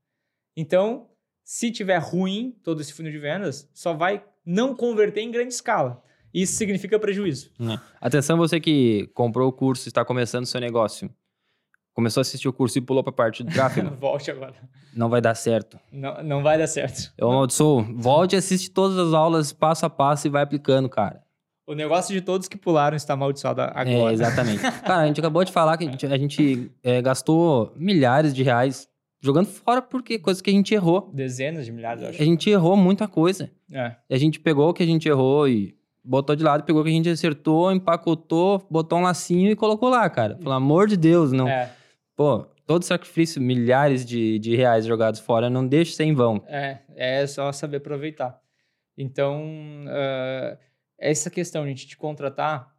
[0.56, 1.10] Então,
[1.44, 6.02] se tiver ruim todo esse funil de vendas, só vai não converter em grande escala.
[6.34, 7.52] Isso significa prejuízo.
[7.60, 7.80] É.
[8.02, 11.10] Atenção, você que comprou o curso está começando o seu negócio.
[11.94, 14.56] começou a assistir o curso e pulou pra parte do tráfego, Volte agora.
[14.96, 15.80] não vai dar certo.
[15.92, 17.14] Não, não vai dar certo.
[17.18, 17.84] Eu amaldiçoo.
[17.96, 21.22] Volte e assiste todas as aulas passo a passo e vai aplicando, cara.
[21.66, 23.90] O negócio de todos que pularam está amaldiçoado agora.
[23.90, 24.60] É, exatamente.
[24.84, 28.44] cara, a gente acabou de falar que a gente, a gente, é, gastou milhares de
[28.44, 28.90] reais
[29.22, 31.10] jogando fora porque coisa que a gente errou.
[31.14, 32.22] Dezenas de milhares, eu acho.
[32.22, 33.50] A gente errou muita coisa.
[33.72, 33.96] É.
[34.10, 35.74] A gente pegou o que a gente errou e
[36.04, 39.90] botou de lado, pegou o que a gente acertou, empacotou, botou um lacinho e colocou
[39.90, 40.36] lá, cara.
[40.36, 41.48] Pelo amor de Deus, não.
[41.48, 41.72] É,
[42.16, 46.44] Pô, todo sacrifício, milhares de, de reais jogados fora, não deixa de ser em vão.
[46.48, 48.40] é, é só saber aproveitar.
[48.98, 49.44] Então,
[49.88, 50.58] ah,
[51.00, 52.72] essa questão, gente, de contratar,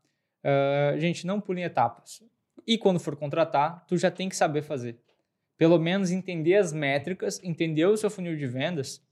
[0.45, 2.23] ah, gente, não pule em etapas.
[2.67, 4.99] E quando for contratar, tu já tem que saber fazer.
[5.57, 9.04] Pelo menos entender as métricas, entender o seu funil de vendas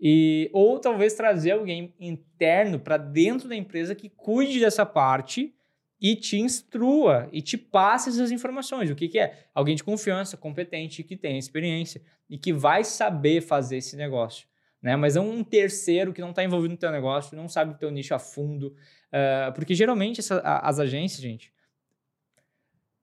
[0.00, 5.54] e ou talvez trazer alguém interno para dentro da empresa que cuide dessa parte
[6.00, 8.90] e te instrua e te passe essas informações.
[8.90, 9.46] O que, que é?
[9.54, 14.46] Alguém de confiança, competente, que tem experiência e que vai saber fazer esse negócio.
[14.82, 14.94] Né?
[14.94, 17.90] Mas não um terceiro que não está envolvido no teu negócio, não sabe o teu
[17.90, 18.74] nicho a fundo.
[19.10, 21.50] ah, porque geralmente essa- a- as agências, gente,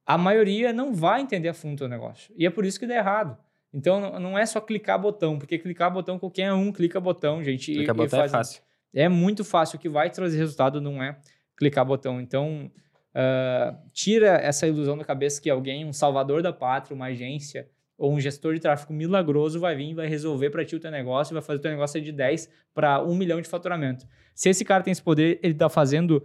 [0.05, 2.33] a maioria não vai entender a fundo o teu negócio.
[2.37, 3.37] E é por isso que dá errado.
[3.73, 7.71] Então não- é só clicar botão, porque clicar botão qualquer um clica botão, gente.
[7.71, 8.61] e- Clicar e botão é faz- fácil.
[8.93, 9.77] é muito fácil.
[9.77, 11.17] O que vai trazer resultado não é
[11.57, 12.21] clicar botão.
[12.21, 12.71] Então,
[13.15, 17.67] ah, tira essa ilusão da cabeça que alguém, um salvador da pátria, uma agência
[17.97, 20.89] ou um gestor de tráfego milagroso vai vir e vai resolver para ti o teu
[20.91, 24.05] negócio e vai fazer o teu negócio de 10 para 1 milhão de faturamento.
[24.33, 26.23] Se esse cara tem esse poder, ele está fazendo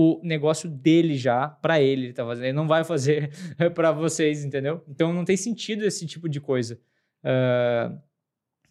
[0.00, 2.44] o negócio dele já para ele, ele tá fazendo.
[2.44, 3.32] Ele não vai fazer
[3.74, 4.80] para vocês, entendeu?
[4.86, 6.78] Então não tem sentido esse tipo de coisa.
[7.24, 7.92] Ah,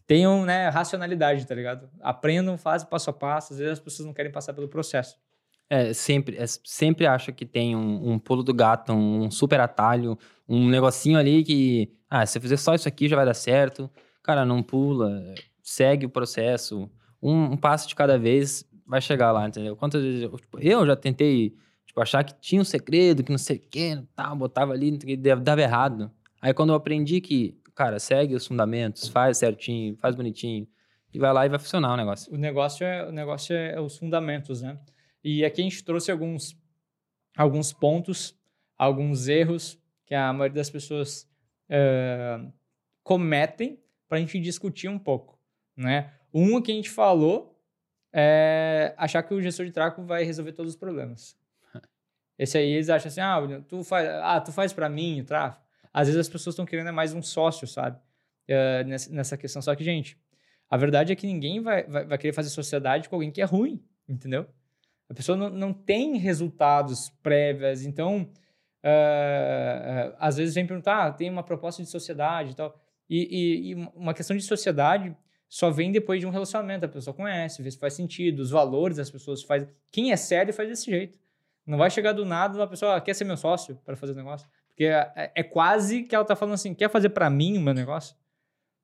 [0.06, 1.90] tenham né, racionalidade, tá ligado?
[2.00, 3.52] Aprendam, fazem passo a passo.
[3.52, 5.18] Às vezes as pessoas não querem passar pelo processo.
[5.68, 10.18] É, sempre, é, sempre acha que tem um, um pulo do gato, um super atalho,
[10.48, 13.90] um negocinho ali que, ah, se eu fizer só isso aqui já vai dar certo.
[14.22, 15.22] Cara, não pula,
[15.62, 16.90] segue o processo,
[17.22, 19.76] um, um passo de cada vez vai chegar lá, entendeu?
[19.76, 21.54] Quantas vezes eu, tipo, eu já tentei,
[21.86, 25.16] tipo, achar que tinha um segredo, que não sei o que, tal, botava ali, quê,
[25.16, 26.10] dava errado.
[26.40, 30.66] Aí quando eu aprendi que, cara, segue os fundamentos, faz certinho, faz bonitinho,
[31.12, 32.32] e vai lá e vai funcionar o negócio.
[32.32, 34.78] O negócio é, o negócio é os fundamentos, né?
[35.22, 36.56] E aqui a gente trouxe alguns,
[37.36, 38.34] alguns pontos,
[38.76, 41.28] alguns erros que a maioria das pessoas
[41.68, 42.40] eh,
[43.02, 43.78] cometem
[44.08, 45.38] para a gente discutir um pouco,
[45.76, 46.14] né?
[46.32, 47.47] Um que a gente falou
[48.12, 51.36] é achar que o gestor de tráfego vai resolver todos os problemas.
[52.38, 55.64] Esse aí eles acham assim, ah, tu faz, ah, tu faz para mim o tráfego.
[55.92, 57.98] Às vezes as pessoas estão querendo é mais um sócio, sabe?
[58.46, 59.60] Eh, nessa, questão.
[59.60, 60.18] Só que, gente,
[60.70, 63.44] a verdade é que ninguém vai, vai, vai querer fazer sociedade com alguém que é
[63.44, 64.46] ruim, entendeu?
[65.08, 68.30] A pessoa não, não tem resultados prévios, então,
[68.82, 72.78] ah, às vezes vem perguntar, ah, tem uma proposta de sociedade e tal.
[73.08, 75.16] E, e- e uma questão de sociedade
[75.48, 76.84] só vem depois de um relacionamento.
[76.84, 79.66] A pessoa conhece, vê se faz sentido, os valores das pessoas faz.
[79.90, 81.18] Quem é sério faz desse jeito.
[81.66, 84.16] Não vai chegar do nada uma pessoa ah, quer ser meu sócio para fazer o
[84.16, 84.48] negócio.
[84.68, 87.74] Porque é, é quase que ela tá falando assim, quer fazer para mim o meu
[87.74, 88.16] negócio?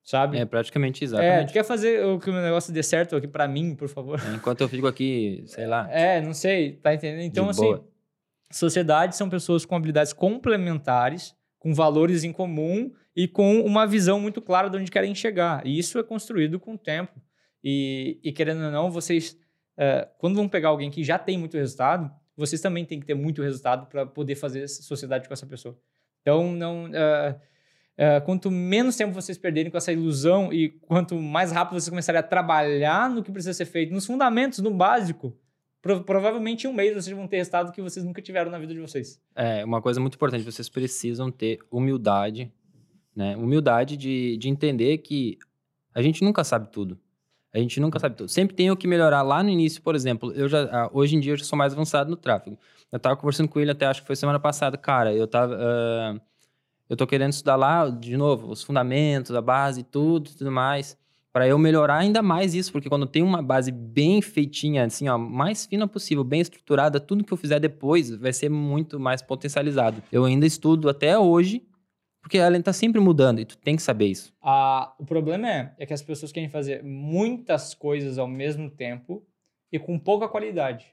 [0.03, 0.37] Sabe?
[0.37, 1.47] É praticamente É, exatamente.
[1.49, 4.19] tu quer fazer o que o meu negócio dê certo aqui pra mim, por favor?
[4.35, 7.21] Enquanto eu fico aqui, sei lá, É, não sei, tá entendendo?
[7.23, 7.87] Então, De assim, boa.
[8.51, 11.35] sociedades são pessoas com habilidades complementares,
[11.65, 15.65] com valores em comum e com uma visão muito clara de onde querem chegar.
[15.65, 17.19] E isso é construído com o tempo.
[17.63, 19.35] E, e querendo ou não, vocês,
[19.75, 23.15] é, quando vão pegar alguém que já tem muito resultado, vocês também têm que ter
[23.15, 25.75] muito resultado para poder fazer sociedade com essa pessoa.
[26.21, 26.87] Então, não.
[26.93, 27.35] é,
[27.97, 32.19] é, quanto menos tempo vocês perderem com essa ilusão e quanto mais rápido vocês começarem
[32.19, 35.35] a trabalhar no que precisa ser feito, nos fundamentos, no básico,
[35.85, 38.73] pro- provavelmente em um mês vocês vão ter resultado que vocês nunca tiveram na vida
[38.73, 39.21] de vocês.
[39.35, 42.51] É, uma coisa muito importante, vocês precisam ter humildade,
[43.15, 43.37] né?
[43.37, 45.37] Humildade de, de entender que
[45.93, 46.99] a gente nunca sabe tudo.
[47.53, 48.29] A gente nunca sabe tudo.
[48.29, 49.21] Sempre tem o que melhorar.
[49.21, 51.71] Lá no início, por exemplo, eu já, ah, hoje em dia eu já sou mais
[51.71, 52.57] avançado no tráfego.
[52.91, 54.77] Eu tava conversando com ele até, acho que foi semana passada.
[54.77, 55.55] Cara, eu tava...
[55.57, 56.19] ah,
[56.89, 60.97] eu tô querendo estudar lá, de novo, os fundamentos, a base, tudo, tudo mais,
[61.35, 65.17] para eu melhorar ainda mais isso, porque quando tem uma base bem feitinha, assim, ó,
[65.17, 70.01] mais fina possível, bem estruturada, tudo que eu fizer depois vai ser muito mais potencializado.
[70.09, 71.67] Eu ainda estudo até hoje,
[72.21, 74.33] porque ela tá sempre mudando e tu tem que saber isso.
[74.41, 79.21] Ah, o problema é, é que as pessoas querem fazer muitas coisas ao mesmo tempo
[79.69, 80.85] e com pouca qualidade.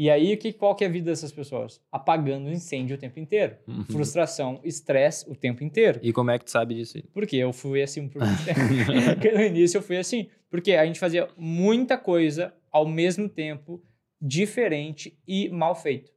[0.00, 1.78] E aí, que, qual que é a vida dessas pessoas?
[1.92, 3.58] Apagando o incêndio o tempo inteiro.
[3.92, 6.00] Frustração, estresse o tempo inteiro.
[6.02, 7.02] E como é que tu sabe disso?
[7.12, 10.30] Porque eu fui assim por no início eu fui assim.
[10.48, 13.84] Porque a gente fazia muita coisa ao mesmo tempo,
[14.18, 16.10] diferente e mal feito.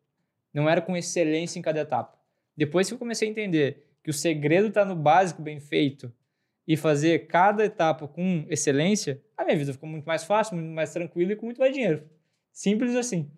[0.54, 2.18] Não era com excelência em cada etapa.
[2.56, 6.10] Depois que eu comecei a entender que o segredo está no básico bem feito
[6.66, 10.94] e fazer cada etapa com excelência, a minha vida ficou muito mais fácil, muito mais
[10.94, 12.10] tranquila e com muito mais dinheiro.
[12.54, 13.30] Simples assim.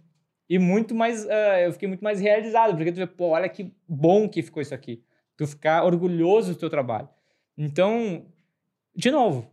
[0.49, 3.73] E muito mais, uh, eu fiquei muito mais realizado, porque tu vê, pô, olha que
[3.87, 5.03] bom que ficou isso aqui.
[5.35, 7.09] Tu ficar orgulhoso do teu trabalho.
[7.57, 8.25] Então,
[8.95, 9.49] de novo,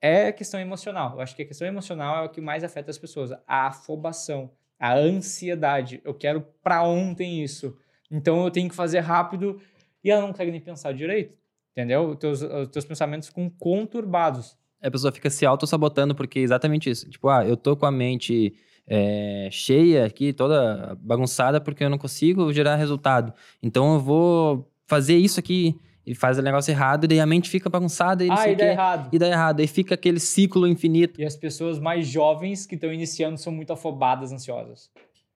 [0.00, 1.14] é questão emocional.
[1.14, 3.30] Eu acho que a questão emocional é o que mais afeta as pessoas.
[3.46, 6.00] A afobação, a ansiedade.
[6.04, 7.76] Eu quero para ontem isso.
[8.10, 9.60] Então eu tenho que fazer rápido
[10.02, 11.38] e ela não consegue nem pensar direito.
[11.70, 12.10] Entendeu?
[12.10, 14.58] Os teus, os teus pensamentos ficam conturbados.
[14.82, 17.08] A pessoa fica se auto-sabotando porque é exatamente isso.
[17.08, 18.54] Tipo, ah, eu tô com a mente
[18.86, 23.32] é, cheia aqui, toda bagunçada, porque eu não consigo gerar resultado.
[23.62, 27.48] Então eu vou fazer isso aqui e faz o negócio errado, e daí a mente
[27.48, 29.08] fica bagunçada e ah, e dá errado.
[29.12, 29.60] E dá errado.
[29.60, 31.20] Aí fica aquele ciclo infinito.
[31.20, 34.90] E as pessoas mais jovens que estão iniciando são muito afobadas, ansiosas.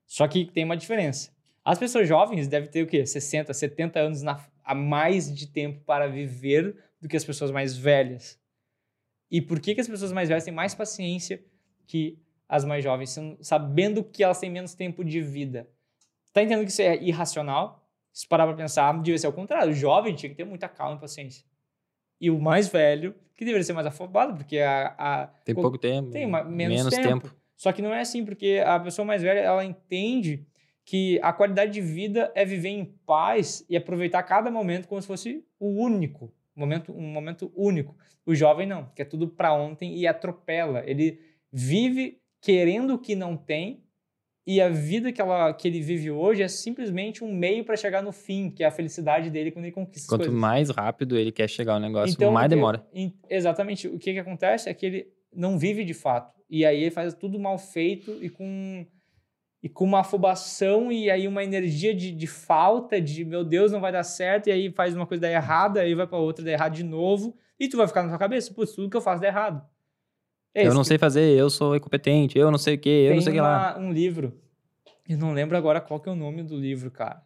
[0.05, 1.31] Só que tem uma diferença.
[1.63, 3.05] As pessoas jovens devem ter o quê?
[3.05, 7.77] 60, 70 anos na, a mais de tempo para viver do que as pessoas mais
[7.77, 8.39] velhas.
[9.29, 11.43] E por que, que as pessoas mais velhas têm mais paciência
[11.85, 12.17] que
[12.47, 15.67] as mais jovens, sabendo que elas têm menos tempo de vida?
[16.33, 17.83] Tá entendendo que isso é irracional?
[18.13, 19.71] Se parar para pensar, devia ser o contrário.
[19.71, 21.45] O jovem tinha que ter muita calma e paciência.
[22.19, 24.95] E o mais velho, que deveria ser mais afobado, porque a.
[24.97, 26.09] a tem pouco tempo.
[26.09, 27.07] Tem uma, menos, menos tempo.
[27.07, 27.35] tempo.
[27.55, 30.45] Só que não é assim, porque a pessoa mais velha, ela entende
[30.85, 35.07] que a qualidade de vida é viver em paz e aproveitar cada momento como se
[35.07, 37.95] fosse o único, momento, um momento único.
[38.25, 40.83] O jovem não, que é tudo para ontem e atropela.
[40.85, 41.19] Ele
[41.51, 43.83] vive querendo o que não tem
[44.45, 48.01] e a vida que, ela, que ele vive hoje é simplesmente um meio para chegar
[48.01, 50.33] no fim, que é a felicidade dele quando ele conquista Quanto coisas.
[50.33, 52.87] mais rápido ele quer chegar ao negócio, então, mais demora.
[53.29, 53.89] exatamente.
[53.89, 56.39] O que, que acontece é que ele não vive de fato.
[56.49, 58.87] E aí ele faz tudo mal feito e com,
[59.61, 63.81] e com uma afobação e aí uma energia de, de falta, de meu Deus, não
[63.81, 66.51] vai dar certo, e aí faz uma coisa dar errada, aí vai para outra dar
[66.51, 69.21] errado de novo, e tu vai ficar na tua cabeça, putz, tudo que eu faço
[69.21, 69.61] dá errado.
[70.57, 73.21] É eu não sei fazer, eu sou incompetente, eu não sei o que, eu não
[73.21, 73.77] sei o que lá.
[73.77, 74.33] um livro,
[75.07, 77.23] eu não lembro agora qual que é o nome do livro, cara.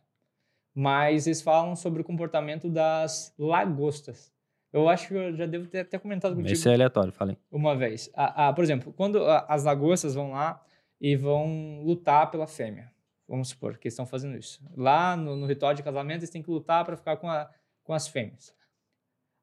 [0.75, 4.33] Mas eles falam sobre o comportamento das lagostas.
[4.73, 6.51] Eu acho que eu já devo ter até comentado contigo.
[6.51, 7.37] Esse é aleatório, falei.
[7.49, 8.11] Uma vez.
[8.13, 10.61] Ah, ah, por exemplo, quando as lagostas vão lá
[10.99, 12.91] e vão lutar pela fêmea.
[13.29, 14.61] Vamos supor que eles estão fazendo isso.
[14.75, 17.49] Lá no, no ritual de casamento, eles têm que lutar para ficar com, a,
[17.81, 18.53] com as fêmeas.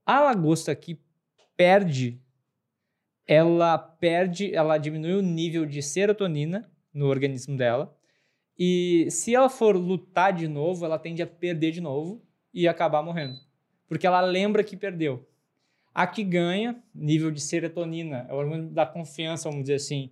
[0.04, 1.00] A lagosta que
[1.56, 2.20] perde
[3.28, 7.94] ela perde, ela diminui o nível de serotonina no organismo dela.
[8.58, 13.02] E se ela for lutar de novo, ela tende a perder de novo e acabar
[13.02, 13.36] morrendo.
[13.86, 15.28] Porque ela lembra que perdeu.
[15.94, 20.10] A que ganha, nível de serotonina, é o hormônio da confiança, vamos dizer assim,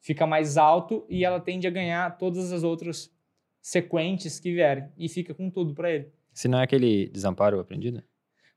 [0.00, 3.12] fica mais alto e ela tende a ganhar todas as outras
[3.60, 4.88] sequentes que vierem.
[4.96, 6.10] E fica com tudo para ele.
[6.32, 8.02] Se não é aquele desamparo aprendido?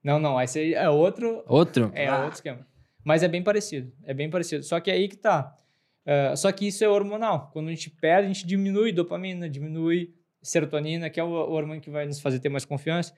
[0.01, 0.41] Não, não.
[0.41, 1.43] Esse é outro.
[1.45, 1.91] Outro?
[1.93, 2.19] É ah.
[2.23, 2.65] outro esquema.
[3.07, 3.89] Mas é bem parecido.
[4.03, 4.63] É bem parecido.
[4.63, 5.57] Só que é aí que tá.
[6.05, 7.49] Uh, só que isso é hormonal.
[7.53, 11.81] Quando a gente perde, a gente diminui dopamina, diminui serotonina, que é o, o hormônio
[11.81, 13.13] que vai nos fazer ter mais confiança.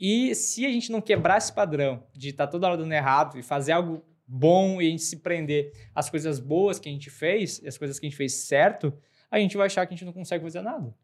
[0.00, 3.38] E se a gente não quebrar esse padrão de estar tá toda hora dando errado
[3.38, 7.10] e fazer algo bom e a gente se prender às coisas boas que a gente
[7.10, 8.94] fez, as coisas que a gente fez certo,
[9.30, 10.94] a gente vai achar que a gente não consegue fazer nada.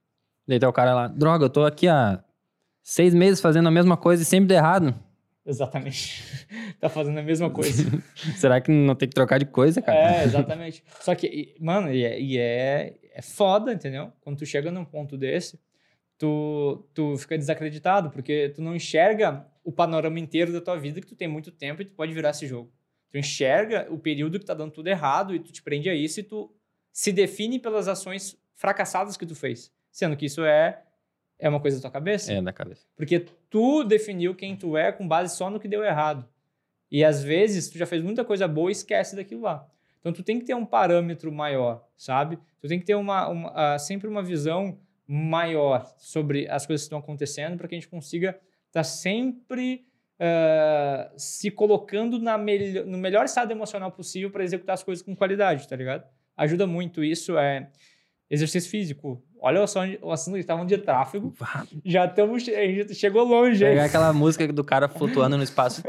[0.49, 2.25] Daí tá o cara lá, droga, eu tô aqui há
[2.83, 4.99] seis meses fazendo a mesma coisa e sempre dá errado.
[5.51, 6.23] Exatamente.
[6.79, 7.85] tá fazendo a mesma coisa.
[8.39, 10.21] Será que não tem que trocar de coisa, cara?
[10.21, 10.85] É, exatamente.
[11.01, 14.13] Só que, mano, e, é, e é, é foda, entendeu?
[14.21, 15.59] Quando tu chega num ponto desse,
[16.17, 21.07] tu, tu fica desacreditado, porque tu não enxerga o panorama inteiro da tua vida, que
[21.09, 22.73] tu tem muito tempo e tu pode virar esse jogo.
[23.11, 26.21] Tu enxerga o período que tá dando tudo errado e tu te prende a isso
[26.21, 26.55] e tu
[26.93, 29.73] se define pelas ações fracassadas que tu fez.
[29.91, 30.81] Sendo que isso é
[31.41, 32.33] é uma coisa da tua cabeça?
[32.33, 32.87] É, da cabeça.
[32.97, 36.29] Porque tu definiu quem tu é com base só no que deu errado.
[36.91, 39.67] E às vezes tu já fez muita coisa boa e esquece daquilo lá.
[40.01, 42.39] Então tu tem que ter um parâmetro maior, sabe?
[42.61, 46.87] Tu tem que ter uma, uma uh, sempre uma visão maior sobre as coisas que
[46.87, 48.31] estão acontecendo para que a gente consiga
[48.69, 49.85] estar tá sempre
[50.21, 55.69] uh, se colocando mel no melhor estado emocional possível para executar as coisas com qualidade,
[55.69, 56.07] tá ligado?
[56.37, 57.39] Ajuda muito isso.
[57.39, 57.71] É,
[58.31, 59.23] exercício físico.
[59.43, 61.33] Olha só o assunto estavam de tráfego.
[61.85, 63.65] Já estamos, a gente chegou longe.
[63.65, 65.83] Pegar aquela música do cara flutuando no espaço.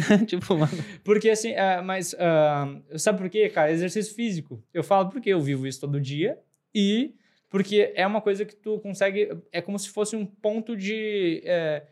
[0.26, 0.84] tipo, mano.
[1.02, 3.72] Porque assim, uh, mas uh, sabe por quê, cara?
[3.72, 4.62] Exercício físico.
[4.72, 6.38] Eu falo porque eu vivo isso todo dia
[6.74, 7.14] e
[7.48, 9.30] porque é uma coisa que tu consegue.
[9.52, 11.40] É como se fosse um ponto de.
[11.44, 11.84] É,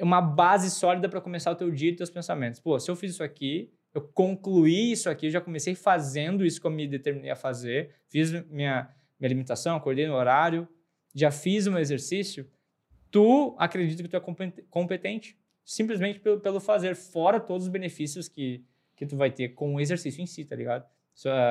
[0.00, 2.60] uma base sólida para começar o teu dia e teus pensamentos.
[2.60, 6.60] Pô, se eu fiz isso aqui, eu concluí isso aqui, eu já comecei fazendo isso
[6.60, 8.88] que eu me determinei a fazer, fiz minha,
[9.18, 10.68] minha alimentação, acordei no horário,
[11.14, 12.48] já fiz um exercício,
[13.10, 18.64] tu acredita que tu é competente simplesmente pelo, pelo fazer, fora todos os benefícios que,
[18.96, 20.86] que tu vai ter com o exercício em si, tá ligado?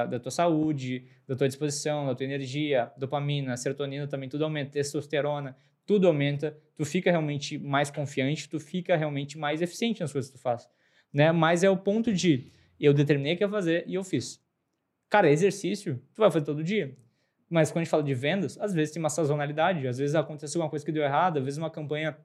[0.10, 5.58] da tua saúde, da tua disposição, da tua energia, dopamina, serotonina também, tudo aumenta, testosterona,
[5.86, 10.38] tudo aumenta, tu fica realmente mais confiante, tu fica realmente mais eficiente nas coisas que
[10.38, 10.70] tu faz,
[11.12, 11.32] né?
[11.32, 14.42] Mas é o ponto de eu determinei que ia fazer e eu fiz.
[15.10, 16.96] Cara, exercício, tu vai fazer todo dia.
[17.50, 20.58] Mas quando a gente fala de vendas, às vezes tem uma sazonalidade, às vezes acontece
[20.58, 22.18] alguma coisa que deu errado, às vezes uma campanha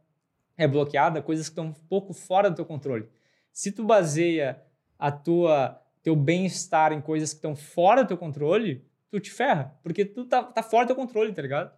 [0.57, 3.09] é bloqueada, coisas que estão um pouco fora do teu controle.
[3.53, 4.63] Se tu baseia
[4.99, 9.79] a tua teu bem-estar em coisas que estão fora do teu controle, tu te ferra,
[9.83, 11.73] porque tu tá, tá fora do teu controle, tá ligado?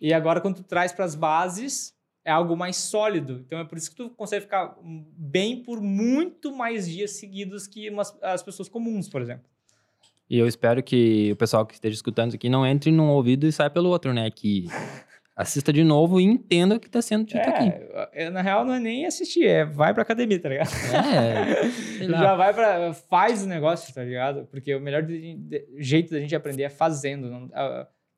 [0.00, 1.92] E agora quando tu traz para as bases,
[2.24, 3.42] é algo mais sólido.
[3.44, 7.90] Então é por isso que tu consegue ficar bem por muito mais dias seguidos que
[7.90, 9.44] umas, as pessoas comuns, por exemplo.
[10.30, 13.46] E eu espero que o pessoal que esteja escutando isso aqui não entre num ouvido
[13.46, 14.30] e saia pelo outro, né?
[14.30, 14.66] Que
[15.34, 18.30] assista de novo e entenda o que está sendo dito é, aqui.
[18.30, 20.68] Na real, não é nem assistir, é vai pra academia, tá ligado?
[20.68, 22.04] É.
[22.04, 22.92] Já vai pra.
[22.92, 24.46] Faz o negócio, tá ligado?
[24.50, 27.30] Porque o melhor de, de, jeito da gente aprender é fazendo.
[27.30, 27.48] Não,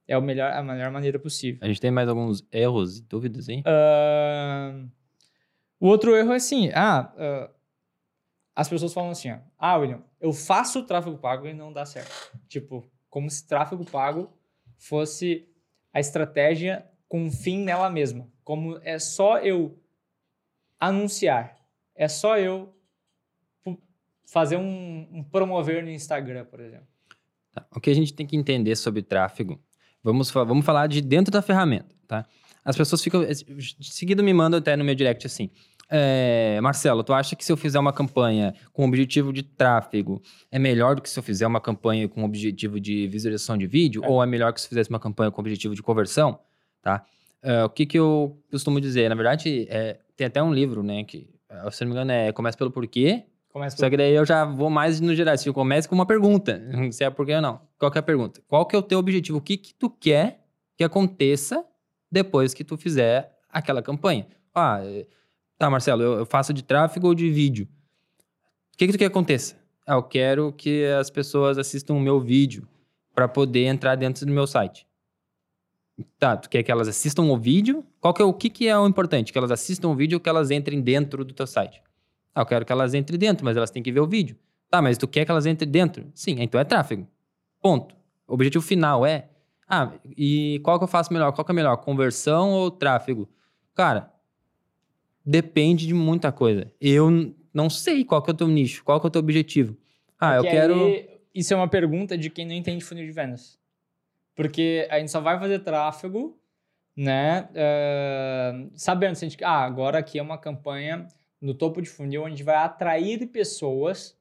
[0.08, 1.60] é o melhor, a melhor maneira possível.
[1.62, 3.62] A gente tem mais alguns erros e dúvidas, hein?
[3.64, 4.88] Uh,
[5.78, 7.59] o outro erro é assim: ah, uh,
[8.54, 12.10] as pessoas falam assim, ó, ah, William, eu faço tráfego pago e não dá certo.
[12.48, 14.32] Tipo, como se tráfego pago
[14.76, 15.48] fosse
[15.92, 18.28] a estratégia com um fim nela mesma.
[18.44, 19.78] Como é só eu
[20.78, 21.56] anunciar,
[21.94, 22.74] é só eu
[24.30, 26.86] fazer um, um promover no Instagram, por exemplo.
[27.52, 27.66] Tá.
[27.74, 29.60] O que a gente tem que entender sobre tráfego,
[30.02, 32.26] vamos, vamos falar de dentro da ferramenta, tá?
[32.64, 33.22] As pessoas ficam,
[33.80, 35.50] seguido me mandam até no meu direct assim,
[35.90, 40.58] é, Marcelo, tu acha que se eu fizer uma campanha com objetivo de tráfego é
[40.58, 44.04] melhor do que se eu fizer uma campanha com objetivo de visualização de vídeo?
[44.04, 44.08] É.
[44.08, 46.38] Ou é melhor que se eu fizesse uma campanha com objetivo de conversão?
[46.80, 47.04] Tá?
[47.42, 49.08] Uh, o que, que eu costumo dizer?
[49.08, 51.02] Na verdade, é, tem até um livro, né?
[51.02, 51.28] Que,
[51.72, 53.24] se não me engano, é Começa pelo Porquê.
[53.52, 55.36] Começa Só que daí eu já vou mais no geral.
[55.36, 56.62] Se eu começo com uma pergunta,
[56.92, 57.60] se é porquê ou não.
[57.78, 58.40] Qual que é a pergunta?
[58.46, 59.38] Qual que é o teu objetivo?
[59.38, 60.44] O que, que tu quer
[60.76, 61.64] que aconteça
[62.10, 64.28] depois que tu fizer aquela campanha?
[64.54, 64.80] Ah,
[65.60, 67.68] Tá, Marcelo, eu, eu faço de tráfego ou de vídeo.
[68.72, 69.56] O que, que tu quer que aconteça?
[69.86, 72.66] Ah, eu quero que as pessoas assistam o meu vídeo
[73.14, 74.86] para poder entrar dentro do meu site.
[76.18, 77.84] Tá, tu quer que elas assistam o vídeo?
[78.00, 79.32] Qual que é o que, que é o importante?
[79.34, 81.82] Que elas assistam o vídeo ou que elas entrem dentro do teu site?
[82.34, 84.38] Ah, eu quero que elas entrem dentro, mas elas têm que ver o vídeo.
[84.70, 86.10] Tá, mas tu quer que elas entrem dentro?
[86.14, 87.06] Sim, então é tráfego.
[87.60, 87.94] Ponto.
[88.26, 89.28] O objetivo final é.
[89.68, 91.32] Ah, e qual que eu faço melhor?
[91.32, 91.76] Qual que é melhor?
[91.76, 93.28] Conversão ou tráfego?
[93.74, 94.10] Cara,
[95.30, 96.72] depende de muita coisa.
[96.80, 99.76] Eu não sei qual que é o teu nicho, qual que é o teu objetivo.
[100.18, 100.84] Ah, Porque eu quero...
[100.86, 103.56] Aí, isso é uma pergunta de quem não entende funil de vendas.
[104.34, 106.36] Porque a gente só vai fazer tráfego,
[106.96, 107.48] né?
[107.52, 111.06] Uh, sabendo, se a gente, ah, agora aqui é uma campanha
[111.40, 114.18] no topo de funil, onde a gente vai atrair pessoas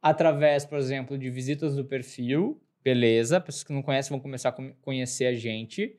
[0.00, 4.72] através, por exemplo, de visitas do perfil, beleza, pessoas que não conhecem vão começar a
[4.80, 5.98] conhecer a gente,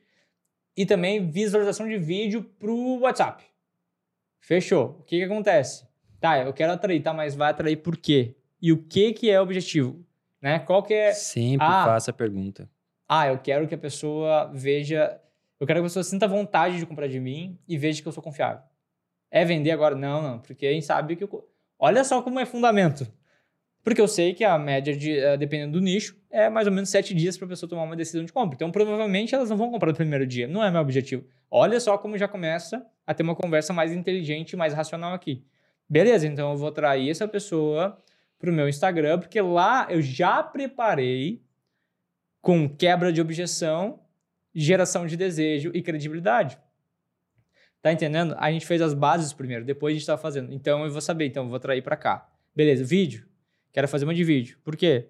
[0.78, 3.49] e também visualização de vídeo para o WhatsApp.
[4.40, 4.98] Fechou.
[5.00, 5.88] O que, que acontece?
[6.20, 8.36] Tá, eu quero atrair, tá, mas vai atrair por quê?
[8.62, 10.06] E o que que é o objetivo?
[10.42, 10.60] Né?
[10.60, 11.14] Qual que é...
[11.14, 12.70] Sempre ah, faça a pergunta.
[13.08, 15.20] Ah, eu quero que a pessoa veja...
[15.60, 18.12] Eu quero que a pessoa sinta vontade de comprar de mim e veja que eu
[18.12, 18.62] sou confiável.
[19.30, 19.96] É vender agora?
[19.96, 20.40] Não, não.
[20.40, 21.24] Porque a gente sabe que...
[21.24, 21.50] Eu...
[21.78, 23.08] Olha só como é fundamento.
[23.84, 26.90] Porque eu sei que a média, de, eh, dependendo do nicho, é mais ou menos
[26.90, 28.56] sete dias para a pessoa tomar uma decisão de compra.
[28.56, 30.48] Então, provavelmente, elas não vão comprar no primeiro dia.
[30.48, 31.26] Não é meu objetivo.
[31.50, 35.44] Olha só como já começa a ter uma conversa mais inteligente, mais racional aqui.
[35.90, 38.00] Beleza, então eu vou trair essa pessoa
[38.38, 41.42] para o meu Instagram, porque lá eu já preparei
[42.40, 44.00] com quebra de objeção,
[44.54, 46.60] geração de desejo e credibilidade.
[47.82, 48.36] Tá entendendo?
[48.38, 50.54] A gente fez as bases primeiro, depois a gente está fazendo.
[50.54, 52.30] Então eu vou saber, então eu vou trair para cá.
[52.56, 53.28] Beleza, vídeo.
[53.72, 54.60] Quero fazer uma de vídeo.
[54.64, 55.10] Por quê?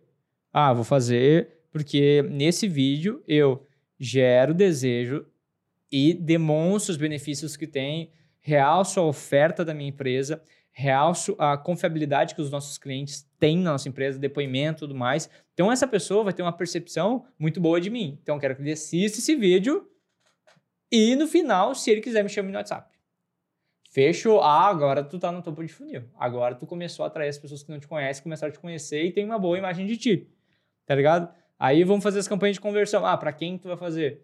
[0.54, 3.68] Ah, vou fazer porque nesse vídeo eu
[4.00, 5.26] gero desejo
[5.92, 12.36] e demonstro os benefícios que tem, realço a oferta da minha empresa, realço a confiabilidade
[12.36, 15.30] que os nossos clientes têm na nossa empresa, depoimento e tudo mais.
[15.54, 18.18] Então, essa pessoa vai ter uma percepção muito boa de mim.
[18.22, 19.90] Então, quero que ele assista esse vídeo
[20.92, 22.90] e, no final, se ele quiser, me chame no WhatsApp.
[23.92, 24.40] Fechou.
[24.42, 26.04] Ah, agora tu tá no topo de funil.
[26.16, 29.04] Agora tu começou a atrair as pessoas que não te conhecem, começaram a te conhecer
[29.04, 30.30] e tem uma boa imagem de ti.
[30.86, 31.34] Tá ligado?
[31.58, 33.06] Aí vamos fazer as campanhas de conversão.
[33.06, 34.24] Ah, para quem tu vai fazer?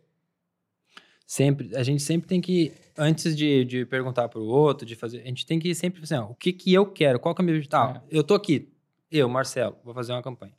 [1.26, 5.21] Sempre, a gente sempre tem que, antes de, de perguntar para o outro, de fazer,
[5.21, 7.43] a gente tem que sempre assim, ó, o que que eu quero, qual que é
[7.43, 7.82] o meu objetivo?
[7.82, 8.17] Ah, é.
[8.17, 8.71] eu tô aqui,
[9.11, 10.53] eu, Marcelo, vou fazer uma campanha.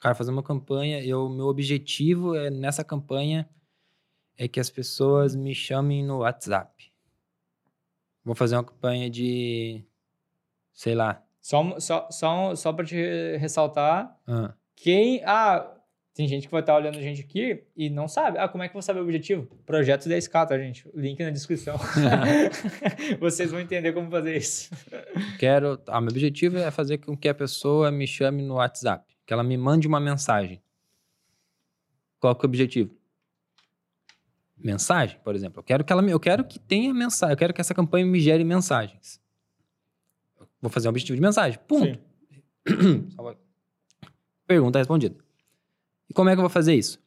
[0.00, 3.48] Cara, fazer uma campanha, eu, meu objetivo é nessa campanha
[4.36, 6.92] é que as pessoas me chamem no WhatsApp.
[8.24, 9.84] Vou fazer uma campanha de.
[10.72, 11.22] Sei lá.
[11.40, 15.22] Só, só, só, só para te ressaltar, Ah, quem.
[15.24, 15.71] Ah,
[16.14, 18.36] tem gente que vai estar olhando a gente aqui e não sabe.
[18.36, 19.46] Ah, como é que eu vou saber o objetivo?
[19.64, 20.86] Projeto 10K, tá, gente?
[20.94, 21.76] Link na descrição.
[23.18, 24.70] Vocês vão entender como fazer isso.
[25.38, 25.80] quero.
[25.86, 29.10] Ah, meu objetivo é fazer com que a pessoa me chame no WhatsApp.
[29.24, 30.62] Que ela me mande uma mensagem.
[32.20, 32.94] Qual que é o objetivo?
[34.58, 35.60] Mensagem, por exemplo.
[35.60, 37.32] Eu quero que ela me, eu quero que tenha mensagem.
[37.32, 39.18] Eu quero que essa campanha me gere mensagens.
[40.60, 41.58] Vou fazer um objetivo de mensagem.
[41.66, 41.98] Ponto.
[44.46, 45.21] Pergunta respondida.
[46.12, 47.00] E como é que eu vou fazer isso?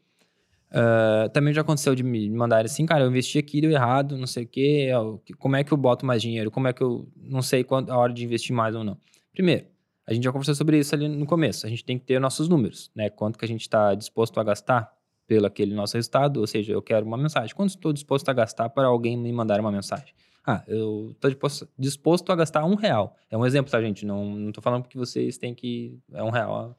[0.72, 4.26] Ah, também já aconteceu de me mandarem assim, cara, eu investi aqui, deu errado, não
[4.26, 4.90] sei o quê.
[5.38, 6.50] Como é que eu boto mais dinheiro?
[6.50, 8.98] Como é que eu não sei quando, a hora de investir mais ou não?
[9.32, 9.68] Primeiro,
[10.08, 11.68] a gente já conversou sobre isso ali no começo.
[11.68, 13.12] A gente tem que ter nossos números, né?
[13.12, 14.92] Quanto que a gente está disposto a gastar
[15.28, 17.56] pelo aquele nosso resultado, ou seja, eu quero uma mensagem.
[17.56, 20.16] Quanto estou disposto a gastar para alguém me mandar uma mensagem?
[20.48, 21.32] Ah, eu estou
[21.78, 23.16] disposto, a gastar um real.
[23.30, 24.04] É um exemplo, tá, gente?
[24.04, 25.98] Não, tô falando que vocês têm que...
[26.12, 26.76] É um real.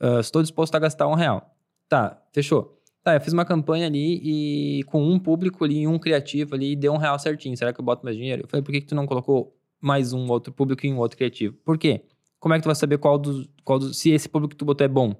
[0.00, 1.55] Ah, estou disposto a gastar um real.
[1.88, 2.76] Tá, fechou.
[3.02, 6.76] Tá, eu fiz uma campanha ali e com um público ali um criativo ali e
[6.76, 7.56] deu um real certinho.
[7.56, 8.42] Será que eu boto mais dinheiro?
[8.42, 11.16] Eu falei, por que, que tu não colocou mais um outro público e um outro
[11.16, 11.56] criativo?
[11.64, 12.02] Por quê?
[12.40, 14.64] Como é que tu vai saber qual dos, qual dos, se esse público que tu
[14.64, 15.14] botou é bom?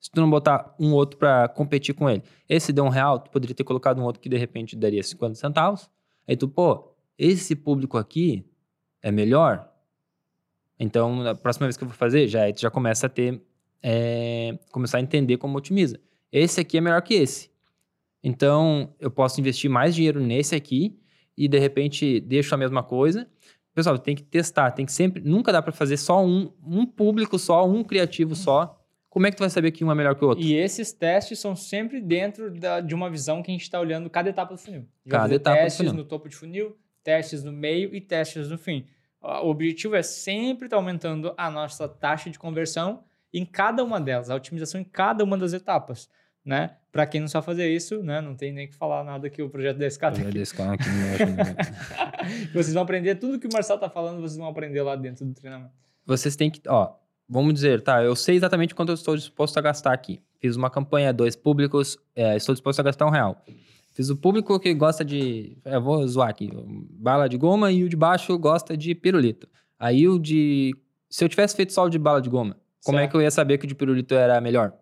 [0.00, 2.22] Se tu não botar um outro pra competir com ele.
[2.48, 5.34] Esse deu um real, tu poderia ter colocado um outro que de repente daria 50
[5.34, 5.90] centavos.
[6.26, 8.44] Aí tu, pô, esse público aqui
[9.02, 9.70] é melhor.
[10.78, 13.40] Então, na próxima vez que eu vou fazer, já, já começa a ter,
[13.82, 16.00] é, começar a entender como otimiza.
[16.32, 17.50] Esse aqui é melhor que esse.
[18.22, 20.98] Então, eu posso investir mais dinheiro nesse aqui
[21.36, 23.28] e de repente deixo a mesma coisa.
[23.74, 27.38] Pessoal, tem que testar, tem que sempre, nunca dá para fazer só um, um público
[27.38, 28.82] só, um criativo só.
[29.10, 30.44] Como é que tu vai saber que um é melhor que o outro?
[30.44, 34.10] E esses testes são sempre dentro da- de uma visão que a gente está olhando
[34.10, 34.86] cada etapa do funil.
[35.08, 35.94] Cada etapa do testes funil.
[35.94, 38.86] no topo de funil, testes no meio e testes no fim.
[39.22, 43.02] O objetivo é sempre estar aumentando a nossa taxa de conversão
[43.32, 46.08] em cada uma delas, a otimização em cada uma das etapas,
[46.44, 46.76] né?
[46.92, 48.20] Para quem não sabe fazer isso, né?
[48.20, 50.38] Não tem nem que falar nada que o projeto 10K tem Eu aqui.
[50.62, 50.88] aqui
[52.46, 55.26] no Vocês vão aprender tudo que o Marcelo tá falando, vocês vão aprender lá dentro
[55.26, 55.72] do treinamento.
[56.06, 56.94] Vocês têm que, ó,
[57.28, 60.22] vamos dizer, tá, eu sei exatamente quanto eu estou disposto a gastar aqui.
[60.38, 63.42] Fiz uma campanha, dois públicos, é, estou disposto a gastar um real.
[63.92, 66.50] Fiz o público que gosta de, eu vou zoar aqui,
[66.90, 69.48] bala de goma e o de baixo gosta de pirulito.
[69.78, 70.76] Aí o de,
[71.08, 73.10] se eu tivesse feito só o de bala de goma, como é Certo.
[73.12, 74.72] que eu ia saber que o de pirulito era melhor?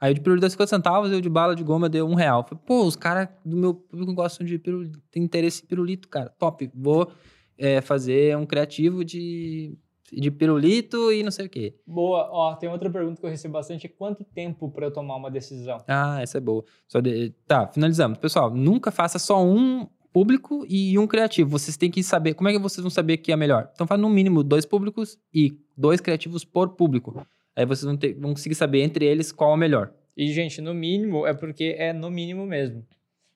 [0.00, 2.14] Aí o de pirulito deu 50 centavos e o de bala de goma deu um
[2.14, 2.44] real.
[2.46, 6.28] Falei, pô, os caras do meu público gostam de pirulito, tem interesse em pirulito, cara.
[6.38, 6.70] Top.
[6.74, 7.10] Vou
[7.56, 9.78] é, fazer um criativo de,
[10.12, 11.74] de pirulito e não sei o quê.
[11.86, 15.16] Boa, ó, tem outra pergunta que eu recebo bastante, é quanto tempo para eu tomar
[15.16, 15.82] uma decisão?
[15.88, 16.64] Ah, essa é boa.
[16.86, 18.18] Só de- Tá, finalizamos.
[18.18, 21.50] Pessoal, nunca faça só um público e um criativo.
[21.50, 22.34] Vocês têm que saber.
[22.34, 23.68] Como é que vocês vão saber que é melhor?
[23.74, 27.26] Então, faz no mínimo dois públicos e dois criativos por público.
[27.56, 29.92] Aí vocês vão, ter, vão conseguir saber entre eles qual é o melhor.
[30.16, 32.86] E, gente, no mínimo é porque é no mínimo mesmo.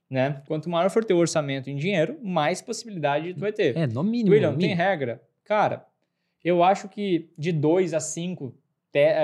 [0.09, 0.41] Né?
[0.47, 3.77] Quanto maior for teu orçamento em dinheiro, mais possibilidade tu vai ter.
[3.77, 4.31] É, no mínimo.
[4.31, 4.81] William, no tem mínimo.
[4.81, 5.21] regra?
[5.45, 5.85] Cara,
[6.45, 8.55] eu acho que de 2 a 5,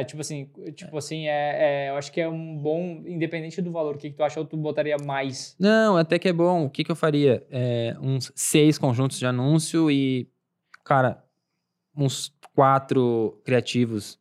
[0.07, 3.95] tipo assim, tipo assim é, é- eu acho que é um bom, independente do valor,
[3.97, 5.57] o que, que tu acha, ou tu botaria mais?
[5.59, 6.67] Não, até que é bom.
[6.67, 7.47] O que, que eu faria?
[7.51, 10.29] É, uns seis conjuntos de anúncio e,
[10.85, 11.25] cara,
[11.97, 14.19] uns quatro criativos.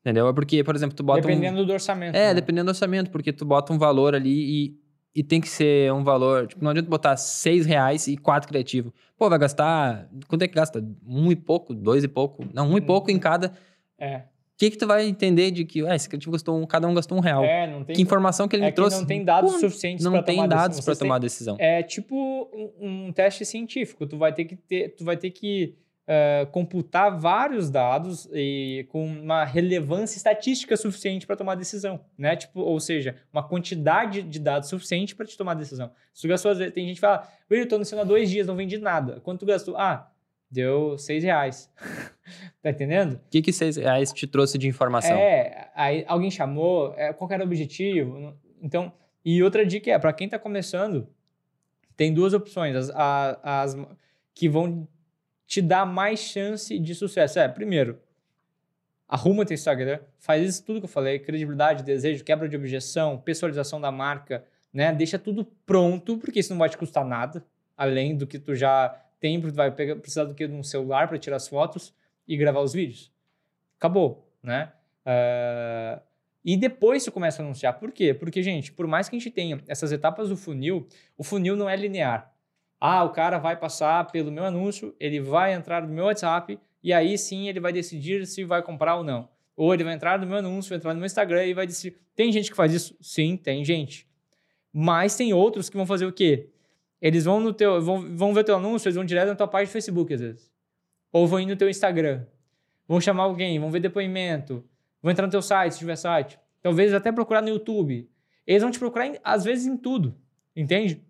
[0.00, 0.28] Entendeu?
[0.28, 1.22] É porque, por exemplo, tu bota um...
[1.22, 2.14] Dependendo do orçamento.
[2.14, 2.34] É, né?
[2.34, 4.80] dependendo do orçamento, porque tu bota um valor ali e,
[5.16, 6.46] e tem que ser um valor.
[6.46, 8.94] Tipo, não adianta botar seis reais e quatro criativo.
[9.18, 10.08] Pô, vai gastar.
[10.28, 10.82] Quanto é que gasta?
[11.04, 12.44] Um e pouco, dois e pouco.
[12.54, 12.86] Não, um e Hum.
[12.86, 13.52] pouco em cada.
[13.98, 14.22] É,
[14.58, 17.16] que, que tu vai entender de que ah, esse criativo gastou um, cada um gastou
[17.18, 17.44] um real?
[17.44, 18.96] é não tem, que informação que ele é me que trouxe?
[18.98, 20.84] não tem dados Pô, suficientes Não para tem tomar dados decisão.
[20.84, 21.56] para Vocês têm- tomar decisão.
[21.58, 22.50] É tipo
[22.80, 24.06] um, um teste científico.
[24.06, 25.74] Tu vai ter que ter, tu vai ter que
[26.08, 32.36] eh, computar vários dados e com uma relevância estatística suficiente para tomar decisão, né?
[32.36, 35.90] Tipo, ou seja, uma quantidade de dados suficiente para te tomar decisão.
[36.14, 38.54] Se tu gastou, tem gente que fala, Will, eu tô no há dois dias, não
[38.54, 39.20] vendi nada.
[39.20, 39.76] Quanto tu gastou?
[39.76, 40.08] Ah,
[40.50, 41.70] deu seis reais.
[42.62, 43.14] tá entendendo?
[43.14, 45.16] O que, que seis reais te trouxe de informação?
[45.16, 48.36] É, aí alguém chamou, é, qual era o objetivo?
[48.60, 48.92] Então,
[49.24, 51.08] e outra dica é, para quem está começando,
[51.96, 53.76] tem duas opções, as, a- as
[54.34, 54.86] que vão
[55.46, 57.38] te dar mais chance de sucesso.
[57.38, 57.98] É, primeiro,
[59.08, 63.80] arruma teu Instagram, faz isso tudo que eu falei, credibilidade, desejo, quebra de objeção, personalização
[63.80, 64.92] da marca, né?
[64.92, 67.44] Deixa tudo pronto, porque isso não vai te custar nada,
[67.76, 71.36] além do que tu já tem, vai precisar do que de um celular para tirar
[71.36, 71.94] as fotos
[72.26, 73.12] e gravar os vídeos.
[73.78, 74.72] Acabou, né?
[75.04, 76.02] Ah,
[76.44, 77.78] e depois você começa a anunciar.
[77.78, 78.14] Por quê?
[78.14, 80.86] Porque, gente, por mais que a gente tenha essas etapas do funil,
[81.18, 82.32] o funil não é linear.
[82.80, 86.92] Ah, o cara vai passar pelo meu anúncio, ele vai entrar no meu WhatsApp e
[86.92, 89.28] aí sim ele vai decidir se vai comprar ou não.
[89.56, 91.98] Ou ele vai entrar no meu anúncio, vai entrar no meu Instagram e vai decidir.
[92.14, 92.96] Tem gente que faz isso?
[93.00, 94.06] Sim, tem gente.
[94.72, 96.50] Mas tem outros que vão fazer o quê?
[97.00, 99.68] Eles vão no teu, vão, vão ver teu anúncio, eles vão direto na tua página
[99.68, 100.52] do Facebook às vezes.
[101.12, 102.24] Ou vão ir no teu Instagram.
[102.88, 104.64] Vão chamar alguém, vão ver depoimento,
[105.02, 106.38] vão entrar no teu site, se tiver site.
[106.62, 108.08] Talvez até procurar no YouTube.
[108.46, 110.16] Eles vão te procurar, às vezes, em tudo.
[110.54, 111.02] Entende?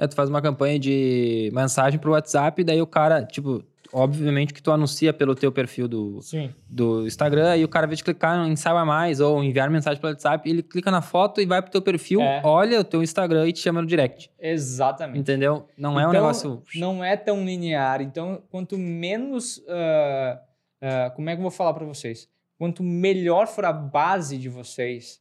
[0.00, 4.62] É, tu faz uma campanha de mensagem pro WhatsApp, daí o cara, tipo, obviamente que
[4.62, 6.50] tu anuncia pelo teu perfil do, Sim.
[6.68, 10.12] do Instagram e o cara, ao de clicar em saiba mais ou enviar mensagem pelo
[10.12, 12.40] WhatsApp, ele clica na foto e vai pro teu perfil, É.
[12.44, 14.30] olha o teu Instagram e te chama no direct.
[14.40, 15.18] Exatamente.
[15.20, 15.66] Entendeu?
[15.76, 16.62] Não é um Então, negócio...
[16.76, 18.00] Não é tão linear.
[18.00, 19.62] Então, quanto menos.
[19.68, 20.40] ah,
[20.80, 22.26] ah, como é que eu vou falar para vocês?
[22.58, 25.19] Quanto melhor for a base de vocês,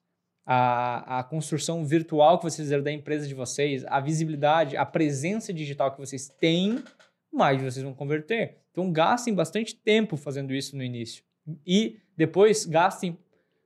[0.51, 5.53] a, a construção virtual que vocês fizeram da empresa de vocês, a visibilidade, a presença
[5.53, 6.83] digital que vocês têm,
[7.31, 8.57] mais vocês vão converter.
[8.71, 11.23] Então, gastem bastante tempo fazendo isso no início.
[11.67, 13.15] E depois gastem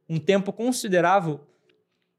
[0.09, 1.39] um tempo considerável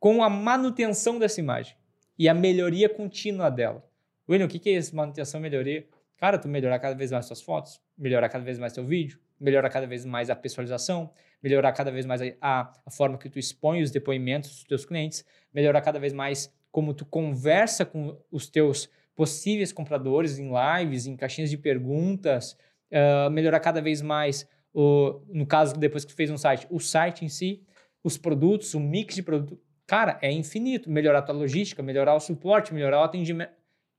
[0.00, 1.76] com a manutenção dessa imagem
[2.18, 3.84] e a melhoria contínua dela.
[4.26, 4.96] William, o que é isso?
[4.96, 5.86] Manutenção e melhoria?
[6.16, 9.70] Cara, tu melhorar cada vez mais suas fotos, melhorar cada vez mais teu vídeo, melhorar
[9.70, 11.10] cada vez mais a personalização,
[11.42, 15.24] melhorar cada vez mais a, a, forma que tu expõe os depoimentos dos teus clientes,
[15.52, 21.16] melhorar cada vez mais como tu conversa com os teus possíveis compradores em lives, em
[21.16, 22.56] caixinhas de perguntas,
[22.92, 26.78] ah, melhorar cada vez mais, o, no caso, depois que tu fez um site, o
[26.78, 27.62] site em si,
[28.02, 29.60] os produtos, o mix de produto.
[29.86, 30.90] Cara, é infinito.
[30.90, 33.52] Melhorar a tua logística, melhorar o suporte, melhorar o atendimento.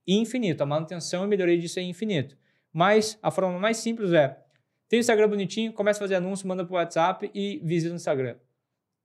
[0.07, 0.61] Infinito.
[0.61, 2.37] A manutenção e melhoria disso é infinito.
[2.71, 4.37] Mas a forma mais simples é:
[4.87, 8.35] tem o Instagram bonitinho, começa a fazer anúncio, manda pro WhatsApp e visita no Instagram.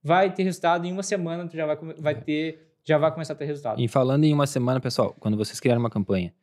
[0.03, 3.35] Vai ter resultado em uma semana, tu já vai, vai ter, já vai começar a
[3.35, 3.81] ter resultado.
[3.81, 6.33] E falando em uma semana, pessoal, quando vocês criarem uma campanha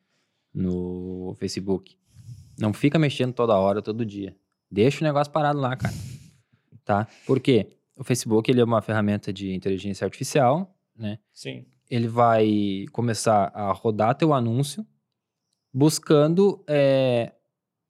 [0.53, 1.97] no Facebook,
[2.59, 4.37] não fica mexendo toda hora, todo dia.
[4.71, 5.95] Deixa o negócio parado lá, cara.
[6.85, 7.07] Tá?
[7.27, 7.79] Por quê?
[7.97, 11.19] O Facebook ele é uma ferramenta de inteligência artificial, né?
[11.33, 11.67] Sim.
[11.91, 14.87] Ele vai começar a rodar teu anúncio
[15.73, 17.33] buscando é,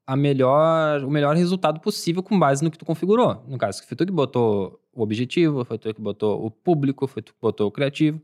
[0.08, 3.44] a melhor, o melhor resultado possível com base no que tu configurou.
[3.46, 7.20] No caso, foi tu que botou o objetivo, foi tu que botou o público, foi
[7.20, 8.18] tu que botou o criativo.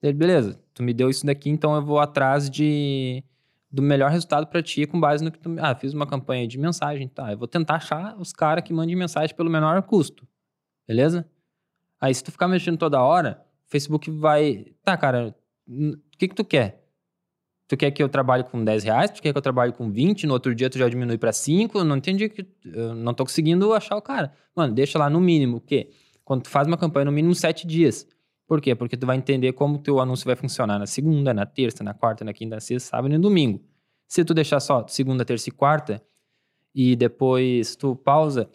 [0.00, 3.22] Daí, beleza, tu me deu isso daqui, então eu vou atrás de
[3.70, 5.54] do melhor resultado para ti com base no que tu...
[5.58, 7.32] Ah, fiz uma campanha de mensagem, tá?
[7.32, 10.26] Eu vou tentar achar os caras que mandem mensagem pelo menor custo,
[10.88, 11.28] beleza?
[12.00, 14.68] Aí se tu ficar mexendo toda hora, o Facebook vai...
[14.82, 15.36] Tá, cara,
[15.68, 16.85] o que que tu quer?
[17.68, 19.10] Tu quer que eu trabalhe com 10 reais?
[19.10, 20.26] Tu quer que eu trabalhe com 20?
[20.26, 21.78] No outro dia tu já diminui para 5?
[21.78, 22.46] Eu não entendi que...
[22.64, 24.32] Eu não tô conseguindo achar o cara.
[24.54, 25.90] Mano, deixa lá no mínimo, o quê?
[26.24, 28.06] Quando tu faz uma campanha, no mínimo 7 dias.
[28.46, 28.74] Por quê?
[28.74, 32.24] Porque tu vai entender como teu anúncio vai funcionar na segunda, na terça, na quarta,
[32.24, 33.60] na quinta, na sexta, sábado e no domingo.
[34.06, 36.00] Se tu deixar só segunda, terça e quarta
[36.72, 38.48] e depois tu pausa,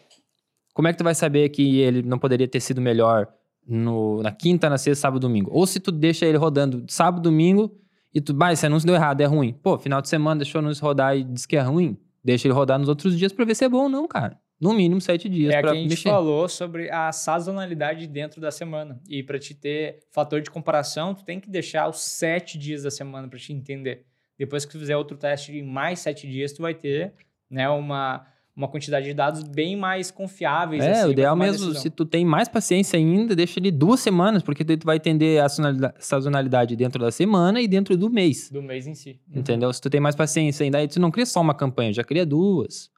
[0.74, 3.28] como é que tu vai saber que ele não poderia ter sido melhor
[3.68, 5.51] no, na quinta, na sexta, sábado e domingo?
[5.51, 7.78] Ou se tu deixa ele rodando sábado, domingo
[8.14, 9.53] e tu, bah, esse anúncio deu errado, é ruim.
[9.53, 11.97] Pô, final de semana deixou o anúncio rodar e diz que é ruim.
[12.24, 14.39] Deixa ele rodar nos outros dias pra ver se é bom ou não, cara.
[14.59, 16.09] No mínimo sete dias É pra que a gente mexer.
[16.09, 19.01] falou sobre a sazonalidade dentro da semana.
[19.09, 22.91] E para te ter fator de comparação, tu tem que deixar os sete dias da
[22.91, 24.05] semana para te entender.
[24.38, 27.14] Depois que tu fizer outro teste de mais sete dias, tu vai ter
[27.49, 28.24] né, uma,
[28.62, 30.84] uma quantidade de dados bem mais confiáveis.
[30.84, 31.82] É, assim, o ideal mesmo, decisão.
[31.82, 35.49] se tu tem mais paciência ainda, deixa ele duas semanas, porque tu vai entender a
[35.49, 38.49] sazonalida- sazonalidade dentro da semana e dentro do mês.
[38.51, 39.20] Do mês em si.
[39.34, 39.72] Entendeu?
[39.74, 42.26] Se tu tem mais paciência ainda, aí tu não cria só uma campanha, já cria
[42.26, 42.89] duas.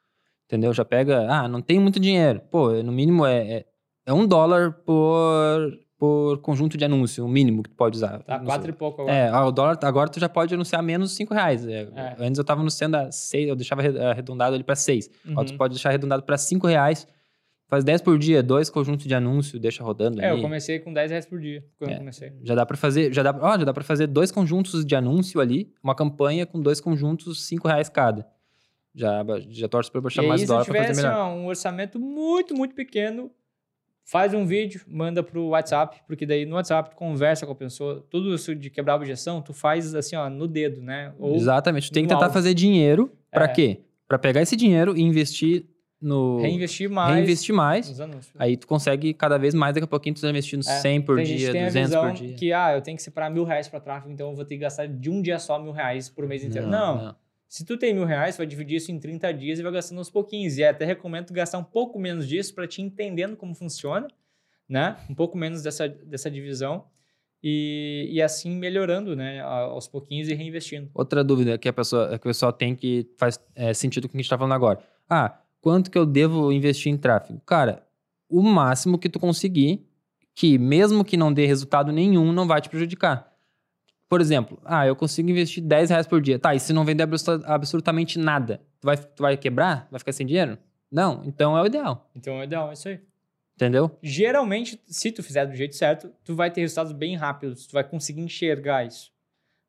[0.45, 0.73] Entendeu?
[0.73, 2.41] Já pega, ah, não tem muito dinheiro.
[2.51, 3.65] Pô, no mínimo é, é,
[4.05, 5.71] é um dólar por,
[6.03, 8.21] por conjunto de anúncio, o mínimo que tu pode usar.
[8.23, 8.71] Tá quatro sei.
[8.71, 9.15] e pouco agora.
[9.15, 11.65] É, ah, o dólar, agora tu já pode anunciar menos cinco reais.
[11.65, 12.15] É, É.
[12.19, 15.09] Antes eu tava anunciando a seis, eu deixava arre- arredondado ali pra seis.
[15.25, 15.57] Agora tu Uhum.
[15.57, 17.07] pode deixar arredondado pra cinco reais.
[17.69, 20.41] Faz 10 por dia, dois conjuntos de anúncio, deixa rodando É, eu ali.
[20.41, 21.93] comecei com 10 reais por dia quando É.
[21.93, 22.33] eu comecei.
[22.43, 25.39] Já dá pra fazer, já dá, ó, já dá para fazer dois conjuntos de anúncio
[25.39, 28.27] ali, uma campanha com dois conjuntos, cinco reais cada.
[28.93, 31.17] Já, já torce pra E baixar aí, mais se dólar eu pra fazer tivesse melhor.
[31.29, 33.31] ó, um orçamento muito, muito pequeno,
[34.05, 38.05] faz um vídeo, manda pro WhatsApp, porque daí no WhatsApp tu conversa com a pessoa,
[38.09, 41.13] tudo isso de quebrar a objeção, tu faz assim, ó, no dedo, né?
[41.19, 41.89] Ou Exatamente.
[41.89, 43.47] Tu tem que tentar fazer dinheiro pra É.
[43.49, 43.81] quê?
[44.07, 45.65] Pra pegar esse dinheiro e investir
[46.01, 47.87] no reinvestir mais reinvestir mais.
[47.87, 48.33] nos anúncios.
[48.37, 51.21] Aí tu consegue cada vez mais, daqui a pouquinho tu tá investindo É, 100 por
[51.23, 52.35] dia, que tem a 200 visão por dia.
[52.35, 54.61] que, ah, eu tenho que separar mil reais para tráfego, então eu vou ter que
[54.61, 56.67] gastar de um dia só mil reais por mês inteiro.
[56.67, 57.15] Não,
[57.53, 60.09] Se tu tem mil reais, vai dividir isso em 30 dias e vai gastando aos
[60.09, 60.57] pouquinhos.
[60.57, 64.07] E até recomendo gastar um pouco menos disso para te entendendo como funciona,
[64.67, 64.97] né?
[65.07, 66.85] Um pouco menos dessa, dessa divisão.
[67.43, 70.89] e, e assim melhorando, né, aos pouquinhos e reinvestindo.
[70.95, 74.11] Outra dúvida que a pessoa, que o pessoal tem que faz é, sentido com o
[74.13, 74.79] que a gente está falando agora.
[75.07, 77.39] Ah, quanto que eu devo investir em tráfego?
[77.45, 77.85] Cara,
[78.27, 79.85] o máximo que tu conseguir,
[80.33, 83.31] que mesmo que não dê resultado nenhum, não vai te prejudicar.
[84.13, 86.37] Por exemplo, ah, eu consigo investir 10 reais por dia.
[86.37, 87.01] Tá, e se não vender
[87.45, 89.87] absolutamente nada, tu vai, tu vai quebrar?
[89.89, 90.55] Vai ficar sem dinheiro?
[90.91, 92.11] Não, então é o ideal.
[92.15, 92.99] Então é o ideal, é isso aí.
[93.55, 93.89] Entendeu?
[94.03, 97.83] Geralmente, se tu fizer do jeito certo, tu vai ter resultados bem rápidos, tu vai
[97.83, 99.11] conseguir enxergar isso.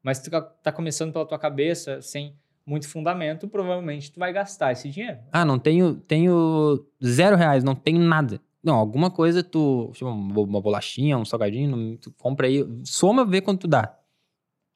[0.02, 2.36] Mas se tu tá começando pela tua cabeça, sem
[2.66, 5.20] muito fundamento, provavelmente tu vai gastar esse dinheiro.
[5.32, 8.38] Ah, não tenho, tenho zero reais, não tenho nada.
[8.62, 13.62] Não, alguma coisa tu, tipo, uma bolachinha, um salgadinho, tu compra aí, soma, vê quanto
[13.62, 14.03] tu dá.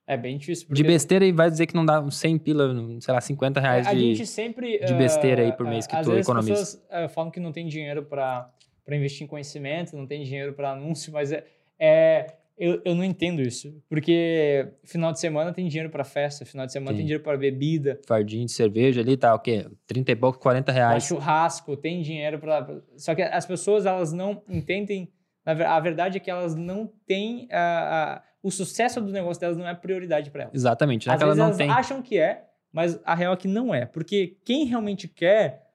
[0.08, 0.66] É bem difícil.
[0.66, 0.82] Porque...
[0.82, 3.90] De besteira e vai dizer que não dá 100 pila, sei lá, 50 reais é,
[3.90, 6.54] a de, gente sempre, de besteira aí por mês uh, que tu economiza.
[6.54, 8.50] As pessoas uh, falam que não tem dinheiro para
[8.90, 11.44] investir em conhecimento, não tem dinheiro para anúncio, mas é,
[11.78, 13.70] é eu, eu não entendo isso.
[13.86, 16.96] Porque final de semana tem dinheiro para festa, final de semana Sim.
[16.96, 18.00] tem dinheiro para bebida.
[18.06, 19.66] Fardinho de cerveja ali, tá o quê?
[19.86, 21.06] 30 e pouco, 40 reais.
[21.06, 22.80] Pra churrasco, tem dinheiro para.
[22.96, 25.12] Só que as pessoas, elas não entendem.
[25.44, 27.44] A verdade é que elas não têm.
[27.44, 30.54] Uh, o sucesso do negócio delas não é prioridade para elas.
[30.54, 31.06] Exatamente.
[31.06, 31.70] Não é Às vezes elas tem.
[31.70, 33.86] acham que é, mas a real é que não é.
[33.86, 35.68] Porque quem realmente quer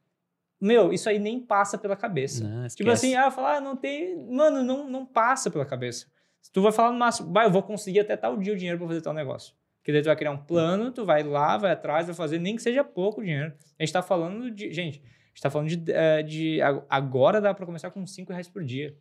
[0.64, 2.48] meu, isso aí nem passa pela cabeça.
[2.48, 4.16] Não, tipo assim, ah, falar, ah, não tem.
[4.32, 6.08] Mano, não, não passa pela cabeça.
[6.54, 8.88] Tu vai falar no máximo, vai, eu vou conseguir até tal dia o dinheiro para
[8.88, 9.54] fazer tal negócio.
[9.80, 12.56] Porque daí tu vai criar um plano, tu vai lá, vai atrás, vai fazer, nem
[12.56, 13.54] que seja pouco dinheiro.
[13.78, 14.72] A gente tá falando de.
[14.72, 15.92] Gente, a gente tá falando de.
[15.92, 16.60] Eh, de
[16.90, 18.96] agora dá para começar com 5 reais por dia.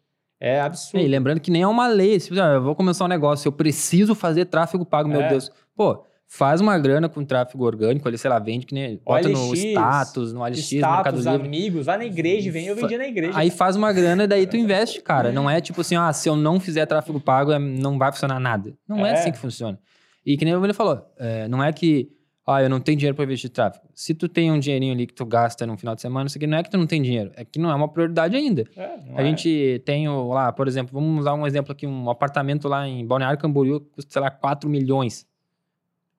[0.45, 1.05] É absurdo.
[1.05, 2.19] E lembrando que nem é uma lei.
[2.19, 5.29] Se, ah, eu vou começar um negócio, eu preciso fazer tráfego pago, meu é.
[5.29, 5.53] Deus.
[5.77, 9.01] Pô, faz uma grana com tráfego orgânico, ali, sei lá, vende que nem.
[9.07, 12.99] Bota OLX, no status, no OLX, status, no amigos, vai na igreja, vem, eu vendia
[12.99, 13.39] na igreja.
[13.39, 15.31] Aí faz uma grana e daí tu investe, cara.
[15.31, 18.41] Não é tipo assim, ah, se eu não fizer tráfego pago, é, não vai funcionar
[18.41, 18.75] nada.
[18.89, 19.79] Não é, é assim que funciona.
[20.27, 22.09] E que nem o ele falou, é, não é que,
[22.47, 23.85] ah, eu não tenho dinheiro para investir em tráfego.
[23.95, 26.47] Se tu tem um dinheirinho ali que tu gasta no final de semana, isso aqui
[26.47, 28.65] não é que tu não tem dinheiro, é que não é uma prioridade ainda.
[28.77, 29.25] É, a é.
[29.25, 33.39] gente tem lá, por exemplo, vamos usar um exemplo aqui, um apartamento lá em Balneário
[33.39, 35.27] Camboriú, custa, sei lá, 4 milhões.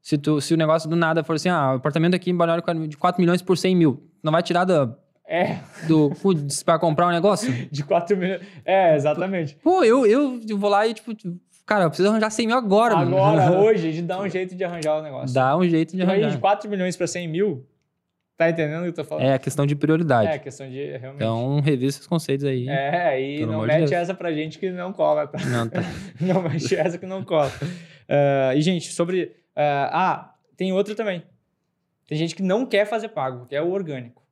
[0.01, 2.87] Se, tu, se o negócio do nada for assim, ah, o apartamento aqui em Balneário
[2.87, 4.97] de 4 milhões por 100 mil, não vai tirar da,
[5.27, 5.59] é.
[5.87, 6.11] Do
[6.65, 7.51] para comprar um negócio?
[7.71, 8.41] De 4 milhões.
[8.65, 9.55] É, exatamente.
[9.63, 11.11] Pô, eu, eu vou lá e, tipo,
[11.65, 12.97] cara, eu preciso arranjar 100 mil agora.
[12.97, 13.61] Agora, mano.
[13.63, 15.33] hoje, gente dá um jeito de arranjar o negócio.
[15.33, 16.27] Dá um jeito de então, arranjar.
[16.27, 17.67] Aí, de 4 milhões para 100 mil,
[18.37, 19.25] tá entendendo o que eu tô falando?
[19.25, 20.29] É a questão de prioridade.
[20.29, 21.15] É a questão de, realmente.
[21.15, 22.67] Então, revisa esses conceitos aí.
[22.67, 25.37] É, e não mete de essa pra gente que não cola, tá?
[25.45, 25.81] Não, tá.
[26.19, 27.51] não mete essa que não cola.
[27.51, 29.23] Uh, e, gente, sobre...
[29.55, 31.23] Uh, ah, tem outro também.
[32.07, 34.22] Tem gente que não quer fazer pago, que é o orgânico.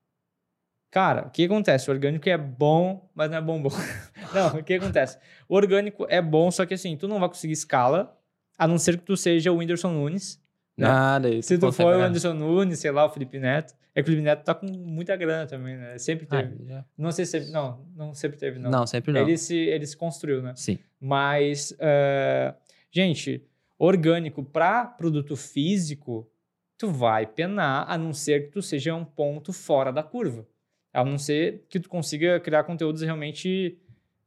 [0.91, 1.89] Cara, o que acontece?
[1.89, 3.69] O orgânico é bom, mas não é bom bom.
[4.35, 5.17] não, o que acontece?
[5.47, 8.13] O orgânico é bom, só que assim, tu não vai conseguir escala,
[8.57, 10.39] a não ser que tu seja o Whindersson Nunes.
[10.77, 10.85] Né?
[10.85, 11.47] Nada, isso.
[11.47, 13.73] Se tu for o Whindersson Nunes, sei lá, o Felipe Neto.
[13.95, 15.97] É que o Felipe Neto tá com muita grana também, né?
[15.97, 16.73] Sempre ah, teve.
[16.73, 18.69] Ah, não sei se não, não sempre teve, não.
[18.69, 19.21] Não, sempre não.
[19.21, 20.53] Ele se, ele se construiu, né?
[20.57, 20.77] Sim.
[20.99, 22.53] Mas, uh,
[22.91, 23.45] gente,
[23.79, 26.29] orgânico para produto físico,
[26.77, 30.45] tu vai penar, a não ser que tu seja um ponto fora da curva.
[30.93, 33.77] A não ser que tu consiga criar conteúdos realmente.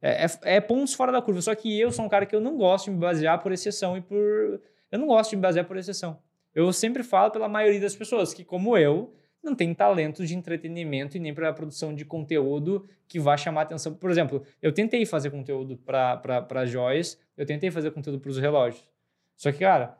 [0.01, 1.41] É, é, é, pontos fora da curva.
[1.41, 3.97] Só que eu sou um cara que eu não gosto de me basear por exceção
[3.97, 4.61] e por.
[4.91, 6.19] Eu não gosto de me basear por exceção.
[6.53, 9.13] Eu sempre falo pela maioria das pessoas que, como eu,
[9.45, 13.93] não tem talento de entretenimento e nem para produção de conteúdo que vá chamar atenção.
[13.93, 18.89] Por exemplo, eu tentei fazer conteúdo para joias, eu tentei fazer conteúdo para os relógios.
[19.35, 19.97] Só que, cara,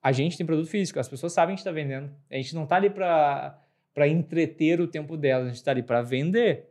[0.00, 2.14] a gente tem produto físico, as pessoas sabem que está vendendo.
[2.30, 3.58] A gente não está ali para
[4.04, 6.68] entreter o tempo delas, a gente está ali para vender.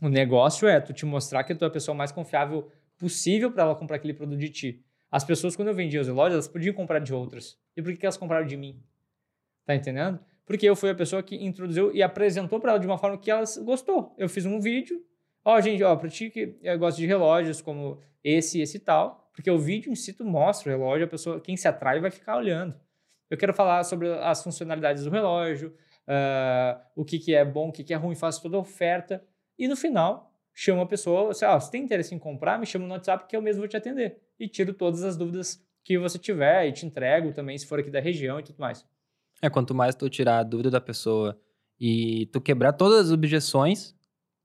[0.00, 3.64] O negócio é tu te mostrar que tu é a pessoa mais confiável possível para
[3.64, 4.84] ela comprar aquele produto de ti.
[5.10, 7.58] As pessoas, quando eu vendia os relógios, elas podiam comprar de outras.
[7.76, 8.82] E por que elas compraram de mim?
[9.64, 10.18] Tá entendendo?
[10.46, 13.30] Porque eu fui a pessoa que introduziu e apresentou para ela de uma forma que
[13.30, 14.14] elas gostou.
[14.18, 15.02] Eu fiz um vídeo.
[15.44, 19.30] Ó, oh, gente, ó, para ti que gosta de relógios como esse, esse e tal,
[19.34, 22.10] porque o vídeo em si tu mostra o relógio, a pessoa, quem se atrai vai
[22.10, 22.74] ficar olhando.
[23.28, 25.74] Eu quero falar sobre as funcionalidades do relógio,
[26.08, 29.22] uh, o que, que é bom, o que, que é ruim, faço toda a oferta.
[29.58, 32.86] E no final, chamo a pessoa, assim, ah, se tem interesse em comprar, me chama
[32.86, 34.18] no WhatsApp que eu mesmo vou te atender.
[34.38, 37.90] E tiro todas as dúvidas que você tiver e te entrego também, se for aqui
[37.90, 38.86] da região e tudo mais.
[39.42, 41.38] É, quanto mais tu tirar a dúvida da pessoa
[41.78, 43.94] e tu quebrar todas as objeções...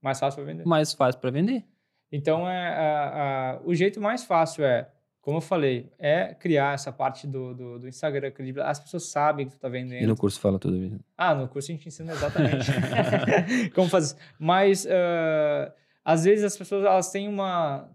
[0.01, 0.65] Mais fácil para vender.
[0.65, 1.65] Mais fácil para vender.
[2.11, 4.89] Então, é, a, a, o jeito mais fácil é,
[5.29, 8.63] como eu falei, é criar essa parte do, do, do Instagram credível.
[8.63, 10.01] As pessoas sabem que tu está vendendo.
[10.01, 10.99] E no curso fala tudo isso.
[11.15, 12.65] Ah, no curso a gente ensina exatamente
[13.75, 14.15] como fazer.
[14.39, 15.71] Mas, uh,
[16.03, 17.87] às vezes, as pessoas elas têm uma...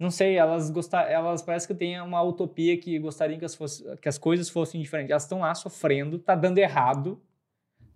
[0.00, 3.84] não sei, elas gostar, elas parece que têm uma utopia que gostariam que as, fosse,
[3.98, 5.12] que as coisas fossem diferentes.
[5.12, 7.22] Elas estão lá sofrendo, tá dando errado,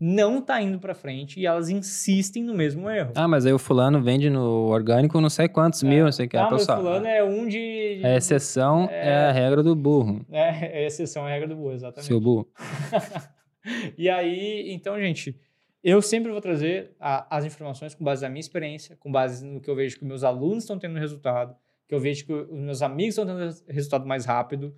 [0.01, 3.13] não tá indo para frente e elas insistem no mesmo erro.
[3.15, 5.87] Ah, mas aí o fulano vende no orgânico não sei quantos é.
[5.87, 6.39] mil, não sei o que.
[6.39, 8.01] Ah, mas o fulano é um de...
[8.03, 9.09] A exceção é...
[9.09, 9.15] é...
[9.27, 10.25] a regra do burro.
[10.31, 12.07] É, a exceção é a regra do burro, exatamente.
[12.07, 12.49] Seu burro.
[13.99, 15.39] e aí, então, gente,
[15.85, 19.61] eu sempre vou trazer a, as informações com base na minha experiência, com base no
[19.61, 21.55] que eu vejo que meus alunos estão tendo resultado,
[21.87, 24.75] que eu vejo que os meus amigos estão tendo resultado mais rápido.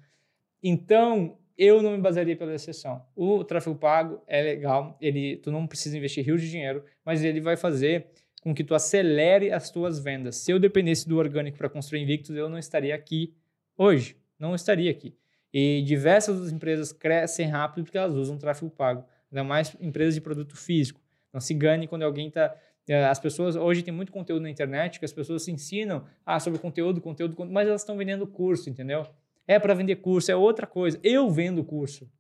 [0.61, 3.05] Então, eu não me basearia pela exceção.
[3.15, 7.41] O tráfego pago é legal, ele, tu não precisa investir rios de dinheiro, mas ele
[7.41, 8.07] vai fazer
[8.43, 10.37] com que tu acelere as tuas vendas.
[10.37, 13.33] Se eu dependesse do orgânico para construir Invictus, eu não estaria aqui
[13.79, 14.17] hoje.
[14.39, 15.15] Não estaria aqui.
[15.55, 19.05] E diversas empresas crescem rápido porque elas usam tráfego pago.
[19.31, 21.01] Ainda mais empresas de produto físico.
[21.33, 22.57] Não se engane quando alguém está
[22.89, 26.41] é, as pessoas hoje tem muito conteúdo na internet que as pessoas se ensinam ah,
[26.41, 29.07] sobre conteúdo, conteúdo, mas elas estão vendendo curso, entendeu?
[29.47, 30.99] É para vender curso, é outra coisa.
[31.03, 32.11] Eu vendo curso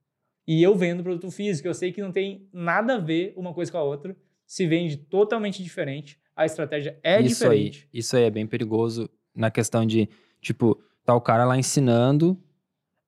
[0.46, 1.68] e eu vendo produto físico.
[1.68, 4.16] Eu sei que não tem nada a ver uma coisa com a outra,
[4.46, 6.18] se vende totalmente diferente.
[6.34, 7.88] A estratégia é isso diferente.
[7.92, 10.08] Aí, isso aí é bem perigoso na questão de,
[10.40, 12.38] tipo, tá o cara lá ensinando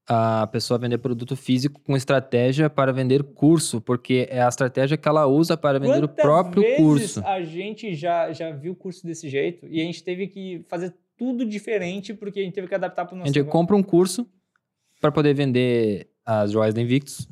[0.07, 5.09] a pessoa vender produto físico com estratégia para vender curso, porque é a estratégia que
[5.09, 7.23] ela usa para vender Quantas o próprio vezes curso.
[7.25, 11.45] A gente já, já viu curso desse jeito e a gente teve que fazer tudo
[11.45, 13.27] diferente porque a gente teve que adaptar para o nosso.
[13.27, 13.53] A gente negócio.
[13.53, 14.27] compra um curso
[15.01, 17.29] para poder vender as joias da Invictus.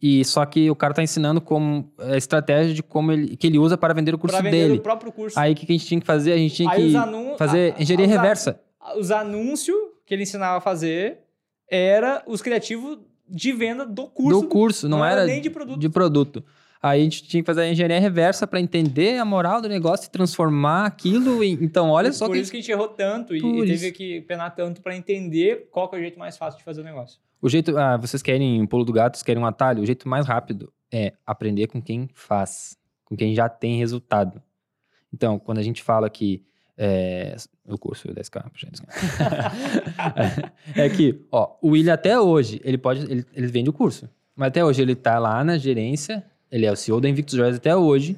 [0.00, 3.58] E só que o cara está ensinando como a estratégia de como ele que ele
[3.58, 4.78] usa para vender o curso vender dele.
[4.78, 5.38] o próprio curso.
[5.38, 6.32] Aí o que a gente tinha que fazer?
[6.32, 8.60] A gente tinha Aí que fazer engenharia reversa.
[8.98, 11.20] Os anúncios que ele ensinava a fazer
[11.70, 14.40] era os criativos de venda do curso.
[14.42, 15.80] Do curso, não, não era, era, nem de produto.
[15.80, 16.44] De produto.
[16.84, 20.06] Aí a gente tinha que fazer a engenharia reversa para entender a moral do negócio
[20.06, 21.54] e transformar aquilo em...
[21.54, 22.40] Então, olha só Por que...
[22.40, 25.88] isso que a gente errou tanto e, e teve que penar tanto para entender qual
[25.94, 27.18] é o jeito mais fácil de fazer o negócio.
[27.40, 27.74] O jeito...
[27.78, 29.82] Ah, vocês querem um pulo do gato, vocês querem um atalho?
[29.82, 32.76] O jeito mais rápido é aprender com quem faz,
[33.06, 34.42] com quem já tem resultado.
[35.10, 36.44] Então, quando a gente fala que
[36.76, 37.34] é,
[37.66, 38.82] o curso 10K, gente.
[40.76, 44.06] é que, ó, o William até hoje, ele pode, ele, ele vende o curso.
[44.36, 46.22] Mas até hoje ele tá lá na gerência,
[46.54, 48.16] ele é o CEO da Invictus Joyce até hoje.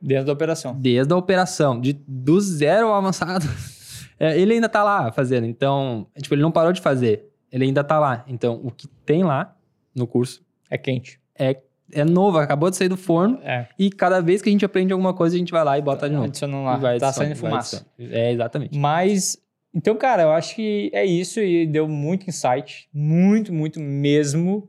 [0.00, 0.76] Desde a operação.
[0.78, 3.46] Desde a operação, de, do zero ao avançado.
[4.22, 7.82] É, ele ainda tá lá fazendo, então, tipo, ele não parou de fazer, ele ainda
[7.82, 8.22] tá lá.
[8.28, 9.56] Então, o que tem lá
[9.96, 10.44] no curso...
[10.68, 11.18] É quente.
[11.34, 11.56] É
[11.90, 13.40] é novo, acabou de sair do forno.
[13.42, 13.66] É.
[13.78, 16.06] E cada vez que a gente aprende alguma coisa, a gente vai lá e bota
[16.06, 16.26] de novo.
[16.26, 16.76] Adicionando lá.
[16.76, 17.86] Vai tá saindo fumaça.
[17.98, 18.78] É, exatamente.
[18.78, 19.38] Mas,
[19.74, 22.88] então, cara, eu acho que é isso e deu muito insight.
[22.92, 24.68] Muito, muito mesmo.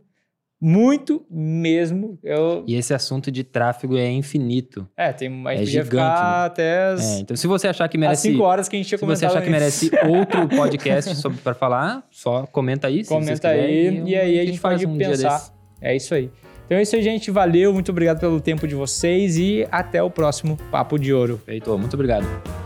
[0.62, 2.20] Muito mesmo.
[2.24, 2.64] Eu...
[2.68, 4.88] E esse assunto de tráfego é infinito.
[4.96, 6.46] É, tem a é gigante, né?
[6.46, 7.04] até as...
[7.04, 8.28] É, então, se você achar que merece...
[8.28, 11.40] As 5 horas que a gente tinha Se você achar que merece outro podcast sobre
[11.40, 13.04] para falar, só comenta aí.
[13.04, 15.50] Comenta aí, e, e aí a gente, a gente pode um pensar.
[15.82, 16.30] É isso aí.
[16.68, 17.32] Então é isso aí, gente.
[17.32, 21.42] Valeu, muito obrigado pelo tempo de vocês e até o próximo Papo de Ouro.
[21.44, 22.61] Feito, muito obrigado.